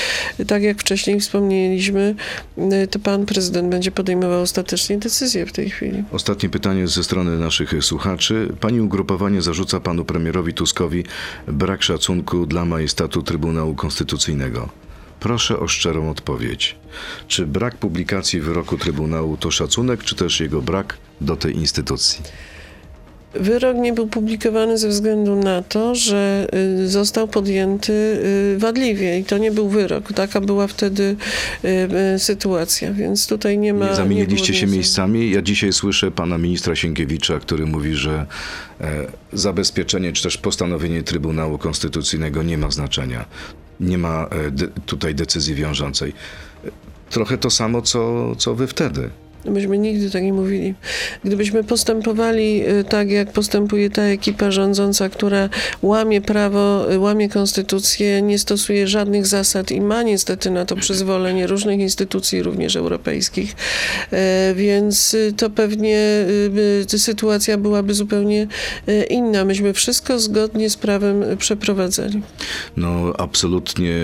tak 0.48 0.64
jak 0.64 0.80
wcześniej 0.80 1.20
wspomnieliśmy, 1.20 2.16
m, 2.58 2.72
to 2.92 3.00
pan 3.00 3.26
prezydent 3.26 3.70
będzie 3.70 3.92
podejmował 3.92 4.42
ostatecznie 4.42 4.98
decyzję 4.98 5.46
w 5.46 5.52
tej 5.52 5.70
chwili. 5.70 6.04
Ostatnie 6.12 6.50
pytanie 6.50 6.88
ze 6.88 7.04
strony 7.04 7.38
naszych 7.40 7.74
słuchaczy. 7.82 8.48
Pani 8.60 8.82
ugrupowanie 8.82 9.42
zarzuca 9.42 9.80
panu 9.80 10.06
premierowi 10.06 10.54
Tuskowi 10.54 11.04
brak 11.48 11.84
szacunku 11.84 12.46
dla 12.46 12.66
majestatu 12.66 13.24
Trybunału 13.24 13.76
Konstytucyjnego. 13.76 14.85
Proszę 15.26 15.60
o 15.60 15.68
szczerą 15.68 16.10
odpowiedź. 16.10 16.76
Czy 17.28 17.46
brak 17.46 17.78
publikacji 17.78 18.40
wyroku 18.42 18.78
Trybunału 18.78 19.38
to 19.38 19.52
szacunek, 19.52 20.04
czy 20.04 20.16
też 20.16 20.40
jego 20.40 20.62
brak 20.62 20.98
do 21.22 21.36
tej 21.36 21.56
instytucji? 21.56 22.22
Wyrok 23.34 23.78
nie 23.78 23.94
był 23.94 24.08
publikowany 24.08 24.78
ze 24.78 24.90
względu 24.90 25.36
na 25.36 25.64
to, 25.64 25.96
że 25.96 26.48
y, 26.84 26.90
został 26.90 27.28
podjęty 27.28 27.94
y, 27.94 28.58
wadliwie 28.60 29.20
i 29.20 29.24
to 29.24 29.38
nie 29.38 29.52
był 29.52 29.70
wyrok. 29.70 30.14
Taka 30.14 30.42
była 30.42 30.68
wtedy 30.68 31.16
y, 32.16 32.20
sytuacja, 32.20 32.94
więc 32.94 33.28
tutaj 33.28 33.58
nie 33.58 33.74
ma. 33.74 33.90
Nie 33.90 33.96
zamieniliście 33.96 34.54
było 34.54 34.60
się 34.60 34.68
miejscami? 34.68 35.32
Ja 35.32 35.42
dzisiaj 35.42 35.74
słyszę 35.74 36.12
pana 36.12 36.38
ministra 36.38 36.76
Sienkiewicza, 36.76 37.40
który 37.40 37.66
mówi, 37.66 37.96
że 37.96 38.26
e, 38.82 39.08
zabezpieczenie 39.34 40.14
czy 40.14 40.24
też 40.24 40.38
postanowienie 40.38 41.04
Trybunału 41.04 41.58
Konstytucyjnego 41.58 42.44
nie 42.44 42.58
ma 42.58 42.72
znaczenia. 42.72 43.26
Nie 43.80 43.98
ma 43.98 44.24
e, 44.24 44.28
tutaj 44.86 45.16
decyzji 45.16 45.56
wiążącej. 45.56 46.14
E, 46.66 46.72
Trochę 47.10 47.38
to 47.38 47.50
samo, 47.50 47.82
co, 47.82 48.36
co 48.36 48.56
wy 48.56 48.68
wtedy. 48.68 49.10
Myśmy 49.46 49.78
nigdy 49.78 50.12
tak 50.12 50.24
nie 50.24 50.34
mówili. 50.34 50.74
Gdybyśmy 51.24 51.64
postępowali 51.64 52.70
y, 52.70 52.84
tak, 52.84 53.10
jak 53.10 53.32
postępuje 53.32 53.90
ta 53.90 54.02
ekipa 54.02 54.52
rządząca, 54.52 55.10
która 55.10 55.50
łamie 55.82 56.22
prawo, 56.22 56.94
y, 56.94 57.00
łamie 57.00 57.30
konstytucję, 57.30 58.22
nie 58.22 58.40
stosuje 58.40 58.88
żadnych 58.88 59.28
zasad 59.28 59.72
i 59.72 59.82
ma 59.82 60.04
niestety 60.04 60.52
na 60.52 60.66
to 60.66 60.76
przyzwolenie 60.76 61.48
różnych 61.48 61.80
instytucji, 61.80 62.44
również 62.44 62.76
europejskich, 62.76 63.56
e, 64.12 64.54
więc 64.56 65.14
y, 65.14 65.34
to 65.38 65.50
pewnie 65.50 66.26
sytuacja 66.88 67.58
byłaby 67.58 67.94
zupełnie 67.94 68.48
inna. 69.10 69.46
Myśmy 69.46 69.74
wszystko 69.74 70.20
zgodnie 70.20 70.70
z 70.70 70.78
prawem 70.78 71.24
przeprowadzali. 71.38 72.22
No, 72.78 73.14
absolutnie 73.18 73.96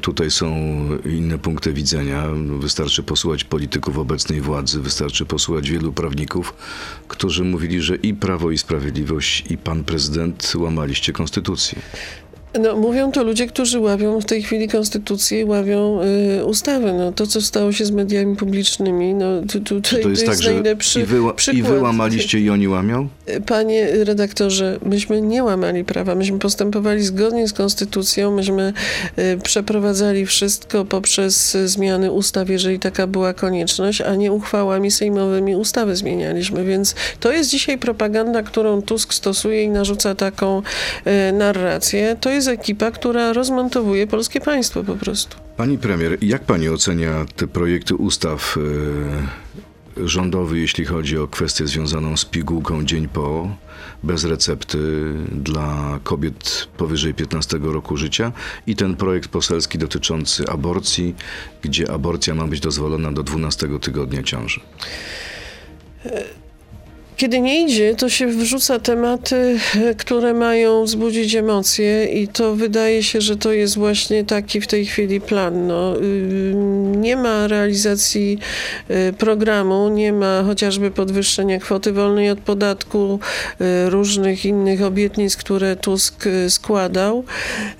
tutaj 0.00 0.30
są 0.30 0.48
inne 1.04 1.38
punkty 1.38 1.72
widzenia. 1.72 2.28
Wystarczy 2.58 3.02
posłuchać 3.02 3.44
polityków 3.44 3.98
obecnej 3.98 4.40
władzy, 4.40 4.80
wystarczy 4.88 5.26
posłuchać 5.26 5.70
wielu 5.70 5.92
prawników, 5.92 6.54
którzy 7.08 7.44
mówili, 7.44 7.80
że 7.80 7.96
i 7.96 8.14
Prawo 8.14 8.50
i 8.50 8.58
Sprawiedliwość, 8.58 9.44
i 9.50 9.58
pan 9.58 9.84
prezydent 9.84 10.52
łamaliście 10.56 11.12
konstytucję. 11.12 11.78
No, 12.60 12.76
mówią 12.76 13.12
to 13.12 13.24
ludzie, 13.24 13.46
którzy 13.46 13.78
ławią 13.78 14.20
w 14.20 14.24
tej 14.24 14.42
chwili 14.42 14.68
konstytucję 14.68 15.40
i 15.40 15.44
ławią 15.44 16.00
y, 16.40 16.44
ustawy. 16.44 16.92
No, 16.92 17.12
to, 17.12 17.26
co 17.26 17.40
stało 17.40 17.72
się 17.72 17.84
z 17.84 17.90
mediami 17.90 18.36
publicznymi, 18.36 19.14
no, 19.14 19.26
tu, 19.52 19.60
tu, 19.60 19.80
Czy 19.80 19.98
to 19.98 20.08
jest 20.08 20.26
tak, 20.26 20.42
że 20.42 20.52
najlepszy 20.52 21.00
i 21.00 21.04
wy, 21.04 21.18
i 21.18 21.32
przykład. 21.36 21.72
wy 21.72 21.80
łamaliście, 21.80 22.40
i 22.40 22.50
oni 22.50 22.68
łamią? 22.68 23.08
Panie 23.46 24.04
redaktorze, 24.04 24.78
myśmy 24.82 25.22
nie 25.22 25.44
łamali 25.44 25.84
prawa, 25.84 26.14
myśmy 26.14 26.38
postępowali 26.38 27.02
zgodnie 27.02 27.48
z 27.48 27.52
konstytucją, 27.52 28.30
myśmy 28.30 28.72
y, 29.18 29.38
przeprowadzali 29.42 30.26
wszystko 30.26 30.84
poprzez 30.84 31.54
y, 31.54 31.68
zmiany 31.68 32.12
ustaw, 32.12 32.50
jeżeli 32.50 32.78
taka 32.78 33.06
była 33.06 33.34
konieczność, 33.34 34.00
a 34.00 34.14
nie 34.14 34.32
uchwałami 34.32 34.90
sejmowymi 34.90 35.56
ustawy 35.56 35.96
zmienialiśmy, 35.96 36.64
więc 36.64 36.94
to 37.20 37.32
jest 37.32 37.50
dzisiaj 37.50 37.78
propaganda, 37.78 38.42
którą 38.42 38.82
Tusk 38.82 39.14
stosuje 39.14 39.62
i 39.62 39.68
narzuca 39.68 40.14
taką 40.14 40.62
y, 41.06 41.32
narrację. 41.32 42.16
To 42.20 42.30
jest 42.30 42.48
ekipa, 42.48 42.90
która 42.90 43.32
rozmontowuje 43.32 44.06
polskie 44.06 44.40
państwo 44.40 44.84
po 44.84 44.94
prostu. 44.94 45.36
Pani 45.56 45.78
premier, 45.78 46.18
jak 46.22 46.42
pani 46.42 46.68
ocenia 46.68 47.26
te 47.36 47.46
projekty 47.46 47.94
ustaw 47.94 48.56
e, 48.56 49.58
rządowy, 50.04 50.58
jeśli 50.58 50.84
chodzi 50.84 51.18
o 51.18 51.28
kwestię 51.28 51.66
związaną 51.66 52.16
z 52.16 52.24
pigułką 52.24 52.84
dzień 52.84 53.08
po, 53.08 53.56
bez 54.02 54.24
recepty 54.24 54.78
dla 55.32 56.00
kobiet 56.04 56.68
powyżej 56.76 57.14
15 57.14 57.58
roku 57.62 57.96
życia 57.96 58.32
i 58.66 58.76
ten 58.76 58.96
projekt 58.96 59.30
poselski 59.30 59.78
dotyczący 59.78 60.48
aborcji, 60.48 61.14
gdzie 61.62 61.90
aborcja 61.90 62.34
ma 62.34 62.46
być 62.46 62.60
dozwolona 62.60 63.12
do 63.12 63.22
12 63.22 63.68
tygodnia 63.80 64.22
ciąży? 64.22 64.60
Kiedy 67.18 67.40
nie 67.40 67.64
idzie, 67.64 67.94
to 67.94 68.08
się 68.08 68.26
wrzuca 68.26 68.78
tematy, 68.78 69.58
które 69.98 70.34
mają 70.34 70.84
wzbudzić 70.84 71.34
emocje 71.34 72.04
i 72.04 72.28
to 72.28 72.54
wydaje 72.54 73.02
się, 73.02 73.20
że 73.20 73.36
to 73.36 73.52
jest 73.52 73.76
właśnie 73.76 74.24
taki 74.24 74.60
w 74.60 74.66
tej 74.66 74.86
chwili 74.86 75.20
plan. 75.20 75.66
No, 75.66 75.96
ym, 75.96 77.00
nie 77.00 77.16
ma 77.16 77.46
realizacji 77.46 78.38
y, 78.90 79.12
programu, 79.12 79.88
nie 79.88 80.12
ma 80.12 80.42
chociażby 80.42 80.90
podwyższenia 80.90 81.58
kwoty 81.58 81.92
wolnej 81.92 82.30
od 82.30 82.38
podatku, 82.38 83.20
y, 83.60 83.90
różnych 83.90 84.44
innych 84.44 84.82
obietnic, 84.82 85.36
które 85.36 85.76
Tusk 85.76 86.26
y, 86.26 86.50
składał, 86.50 87.24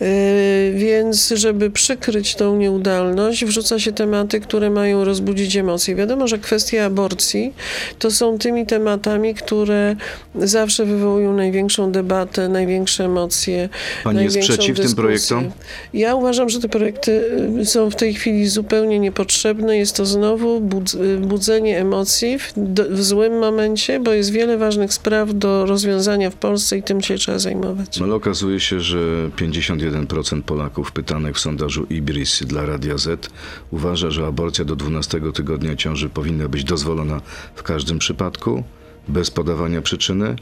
Y, 0.02 0.72
więc 0.76 1.28
żeby 1.28 1.70
przykryć 1.70 2.34
tą 2.34 2.56
nieudolność, 2.56 3.44
wrzuca 3.44 3.78
się 3.78 3.92
tematy, 3.92 4.40
które 4.40 4.70
mają 4.70 5.04
rozbudzić 5.04 5.56
emocje. 5.56 5.94
Wiadomo, 5.94 6.28
że 6.28 6.38
kwestia 6.38 6.84
aborcji 6.84 7.54
to 7.98 8.10
są 8.10 8.38
tymi 8.38 8.66
tematami, 8.66 9.27
które 9.34 9.96
zawsze 10.34 10.84
wywołują 10.84 11.36
największą 11.36 11.92
debatę, 11.92 12.48
największe 12.48 13.04
emocje. 13.04 13.68
Pani 14.04 14.24
jest 14.24 14.38
przeciw 14.38 14.66
tym 14.66 14.74
dyskusję. 14.74 14.96
projektom? 14.96 15.50
Ja 15.92 16.14
uważam, 16.14 16.48
że 16.48 16.60
te 16.60 16.68
projekty 16.68 17.24
y, 17.60 17.66
są 17.66 17.90
w 17.90 17.96
tej 17.96 18.14
chwili 18.14 18.48
zupełnie 18.48 18.98
niepotrzebne. 18.98 19.78
Jest 19.78 19.96
to 19.96 20.06
znowu 20.06 20.56
y, 20.94 21.18
budzenie 21.18 21.78
emocji 21.80 22.38
w, 22.38 22.52
w 22.90 23.02
złym 23.02 23.38
momencie, 23.38 24.00
bo 24.00 24.12
jest 24.12 24.30
wiele 24.30 24.58
ważnych 24.58 24.92
spraw 24.92 25.34
do 25.34 25.66
rozwiązania 25.66 26.30
w 26.30 26.34
Polsce 26.34 26.78
i 26.78 26.82
tym 26.82 27.02
się 27.02 27.18
trzeba 27.18 27.38
zajmować. 27.38 28.00
No 28.00 28.06
ale 28.06 28.14
okazuje 28.14 28.60
się, 28.60 28.80
że 28.80 28.98
51% 29.36 30.42
Polaków 30.42 30.92
pytanych 30.92 31.36
w 31.36 31.40
sondażu 31.40 31.86
Ibris 31.90 32.42
dla 32.42 32.66
Radia 32.66 32.98
Z 32.98 33.30
uważa, 33.70 34.10
że 34.10 34.26
aborcja 34.26 34.64
do 34.64 34.76
12 34.76 35.20
tygodnia 35.34 35.76
ciąży 35.76 36.08
powinna 36.08 36.48
być 36.48 36.64
dozwolona 36.64 37.20
w 37.54 37.62
każdym 37.62 37.98
przypadku, 37.98 38.64
bez 39.08 39.30
podawania 39.30 39.82
przyczyny, 39.82 40.36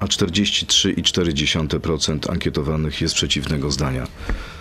a 0.00 0.06
43,4% 0.06 2.30
ankietowanych 2.30 3.00
jest 3.00 3.14
przeciwnego 3.14 3.70
zdania. 3.70 4.06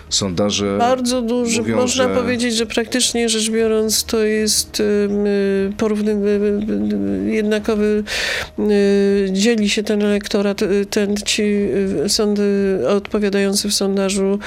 Sondaże 0.10 0.78
Bardzo 0.78 1.22
duży, 1.22 1.62
mówią, 1.62 1.76
można 1.78 2.04
że- 2.08 2.16
powiedzieć, 2.22 2.56
że 2.56 2.66
praktycznie 2.66 3.30
rzecz 3.30 3.50
biorąc 3.50 4.04
to 4.04 4.24
jest 4.24 4.80
y, 4.80 5.74
porówny, 5.78 6.12
y, 6.12 7.32
jednakowy, 7.34 8.04
y, 8.60 9.30
dzieli 9.32 9.70
się 9.70 9.84
ten 9.84 10.02
elektorat, 10.04 10.60
ten 10.90 11.16
ci 11.18 11.44
sądy 12.08 12.44
odpowiadający 12.88 13.70
w 13.70 13.74
sondażu 13.74 14.40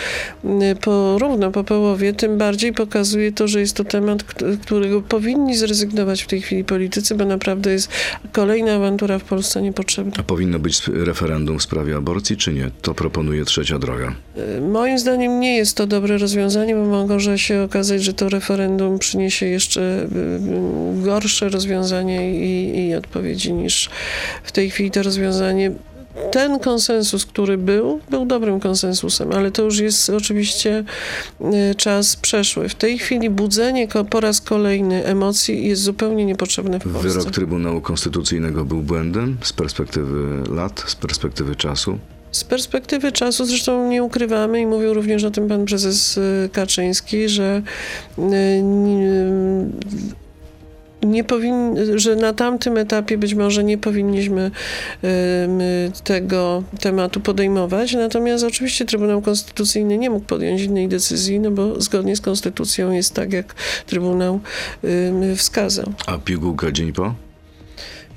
y, 0.44 0.48
porówno 0.80 1.50
po 1.50 1.64
połowie, 1.64 2.12
tym 2.12 2.38
bardziej 2.38 2.72
pokazuje 2.72 3.32
to, 3.32 3.48
że 3.48 3.60
jest 3.60 3.76
to 3.76 3.84
temat, 3.84 4.22
kt- 4.22 4.44
którego 4.62 5.02
powinni 5.02 5.56
zrezygnować 5.56 6.22
w 6.22 6.26
tej 6.26 6.40
chwili 6.40 6.64
politycy, 6.64 7.14
bo 7.14 7.24
naprawdę 7.24 7.72
jest 7.72 7.88
kolejna 8.32 8.72
awantura 8.74 9.18
w 9.18 9.24
Polsce 9.24 9.62
niepotrzebna. 9.62 10.12
A 10.18 10.22
powinno 10.22 10.58
być 10.58 10.82
referendum 10.88 11.58
w 11.58 11.62
sprawie 11.62 11.96
aborcji, 11.96 12.36
czy 12.36 12.52
nie? 12.52 12.70
To 12.82 12.94
proponuje 12.94 13.44
trzecia 13.44 13.78
droga. 13.78 14.14
Moim 14.72 14.98
zdaniem 14.98 15.40
nie 15.40 15.51
jest 15.56 15.76
to 15.76 15.86
dobre 15.86 16.18
rozwiązanie, 16.18 16.74
bo 16.74 17.06
może 17.06 17.38
się 17.38 17.62
okazać, 17.62 18.02
że 18.02 18.14
to 18.14 18.28
referendum 18.28 18.98
przyniesie 18.98 19.46
jeszcze 19.46 19.80
y, 19.80 20.06
y, 20.98 21.02
gorsze 21.02 21.48
rozwiązanie 21.48 22.34
i, 22.34 22.78
i 22.88 22.94
odpowiedzi 22.94 23.52
niż 23.52 23.90
w 24.42 24.52
tej 24.52 24.70
chwili 24.70 24.90
to 24.90 25.02
rozwiązanie. 25.02 25.72
Ten 26.32 26.58
konsensus, 26.58 27.26
który 27.26 27.58
był, 27.58 28.00
był 28.10 28.26
dobrym 28.26 28.60
konsensusem, 28.60 29.32
ale 29.32 29.50
to 29.50 29.62
już 29.62 29.78
jest 29.78 30.10
oczywiście 30.10 30.84
y, 31.40 31.74
czas 31.74 32.16
przeszły. 32.16 32.68
W 32.68 32.74
tej 32.74 32.98
chwili 32.98 33.30
budzenie 33.30 33.88
po 34.10 34.20
raz 34.20 34.40
kolejny 34.40 35.04
emocji 35.04 35.68
jest 35.68 35.82
zupełnie 35.82 36.24
niepotrzebne 36.24 36.80
w 36.80 36.82
Polsce. 36.82 37.08
Wyrok 37.08 37.30
Trybunału 37.30 37.80
Konstytucyjnego 37.80 38.64
był 38.64 38.82
błędem 38.82 39.36
z 39.42 39.52
perspektywy 39.52 40.42
lat, 40.54 40.84
z 40.86 40.94
perspektywy 40.94 41.56
czasu. 41.56 41.98
Z 42.32 42.44
perspektywy 42.44 43.12
czasu, 43.12 43.44
zresztą 43.44 43.88
nie 43.88 44.02
ukrywamy 44.02 44.60
i 44.60 44.66
mówił 44.66 44.94
również 44.94 45.24
o 45.24 45.30
tym 45.30 45.48
pan 45.48 45.64
prezes 45.64 46.18
y, 46.18 46.48
Kaczyński, 46.52 47.28
że 47.28 47.62
y, 48.18 48.22
nie, 48.62 49.24
nie 51.02 51.24
powin, 51.24 51.76
że 51.94 52.16
na 52.16 52.32
tamtym 52.32 52.78
etapie 52.78 53.18
być 53.18 53.34
może 53.34 53.64
nie 53.64 53.78
powinniśmy 53.78 54.50
y, 55.04 55.08
my 55.48 55.92
tego 56.04 56.62
tematu 56.80 57.20
podejmować. 57.20 57.94
Natomiast 57.94 58.44
oczywiście 58.44 58.84
Trybunał 58.84 59.22
Konstytucyjny 59.22 59.98
nie 59.98 60.10
mógł 60.10 60.26
podjąć 60.26 60.62
innej 60.62 60.88
decyzji, 60.88 61.40
no 61.40 61.50
bo 61.50 61.80
zgodnie 61.80 62.16
z 62.16 62.20
Konstytucją 62.20 62.92
jest 62.92 63.14
tak, 63.14 63.32
jak 63.32 63.54
Trybunał 63.86 64.40
y, 64.84 65.36
wskazał. 65.36 65.92
A 66.06 66.18
pigułka 66.18 66.72
dzień 66.72 66.92
po? 66.92 67.14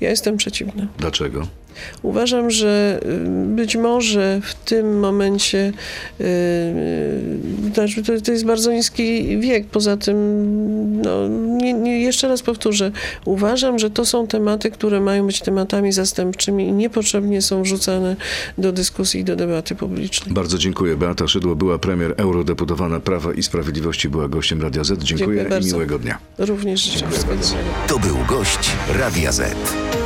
Ja 0.00 0.10
jestem 0.10 0.36
przeciwna. 0.36 0.86
Dlaczego? 0.98 1.46
Uważam, 2.02 2.50
że 2.50 3.00
y, 3.06 3.46
być 3.54 3.76
może 3.76 4.40
w 4.42 4.54
tym 4.54 4.98
momencie 4.98 5.72
y, 6.20 6.24
y, 6.24 7.72
znaczy 7.74 8.02
to, 8.02 8.20
to 8.20 8.32
jest 8.32 8.44
bardzo 8.44 8.72
niski 8.72 9.38
wiek. 9.38 9.66
Poza 9.66 9.96
tym, 9.96 10.16
no, 11.02 11.28
nie, 11.28 11.72
nie, 11.72 12.00
jeszcze 12.00 12.28
raz 12.28 12.42
powtórzę, 12.42 12.92
uważam, 13.24 13.78
że 13.78 13.90
to 13.90 14.04
są 14.04 14.26
tematy, 14.26 14.70
które 14.70 15.00
mają 15.00 15.26
być 15.26 15.40
tematami 15.40 15.92
zastępczymi 15.92 16.68
i 16.68 16.72
niepotrzebnie 16.72 17.42
są 17.42 17.62
wrzucane 17.62 18.16
do 18.58 18.72
dyskusji 18.72 19.20
i 19.20 19.24
do 19.24 19.36
debaty 19.36 19.74
publicznej. 19.74 20.34
Bardzo 20.34 20.58
dziękuję. 20.58 20.96
Beata 20.96 21.28
Szydło 21.28 21.56
była 21.56 21.78
premier 21.78 22.14
eurodeputowana 22.16 23.00
Prawa 23.00 23.32
i 23.32 23.42
Sprawiedliwości, 23.42 24.08
była 24.08 24.28
gościem 24.28 24.62
Radia 24.62 24.84
Z. 24.84 25.02
Dziękuję, 25.02 25.38
Dziękuję 25.38 25.60
i 25.60 25.72
miłego 25.72 25.98
dnia. 25.98 26.18
Również 26.38 26.80
życzę 26.80 27.10
wszystkiego 27.10 27.42
dobrego. 27.42 27.68
To 27.86 27.98
był 27.98 28.16
gość 28.28 28.70
Radia 28.98 29.32
Z. 29.32 30.05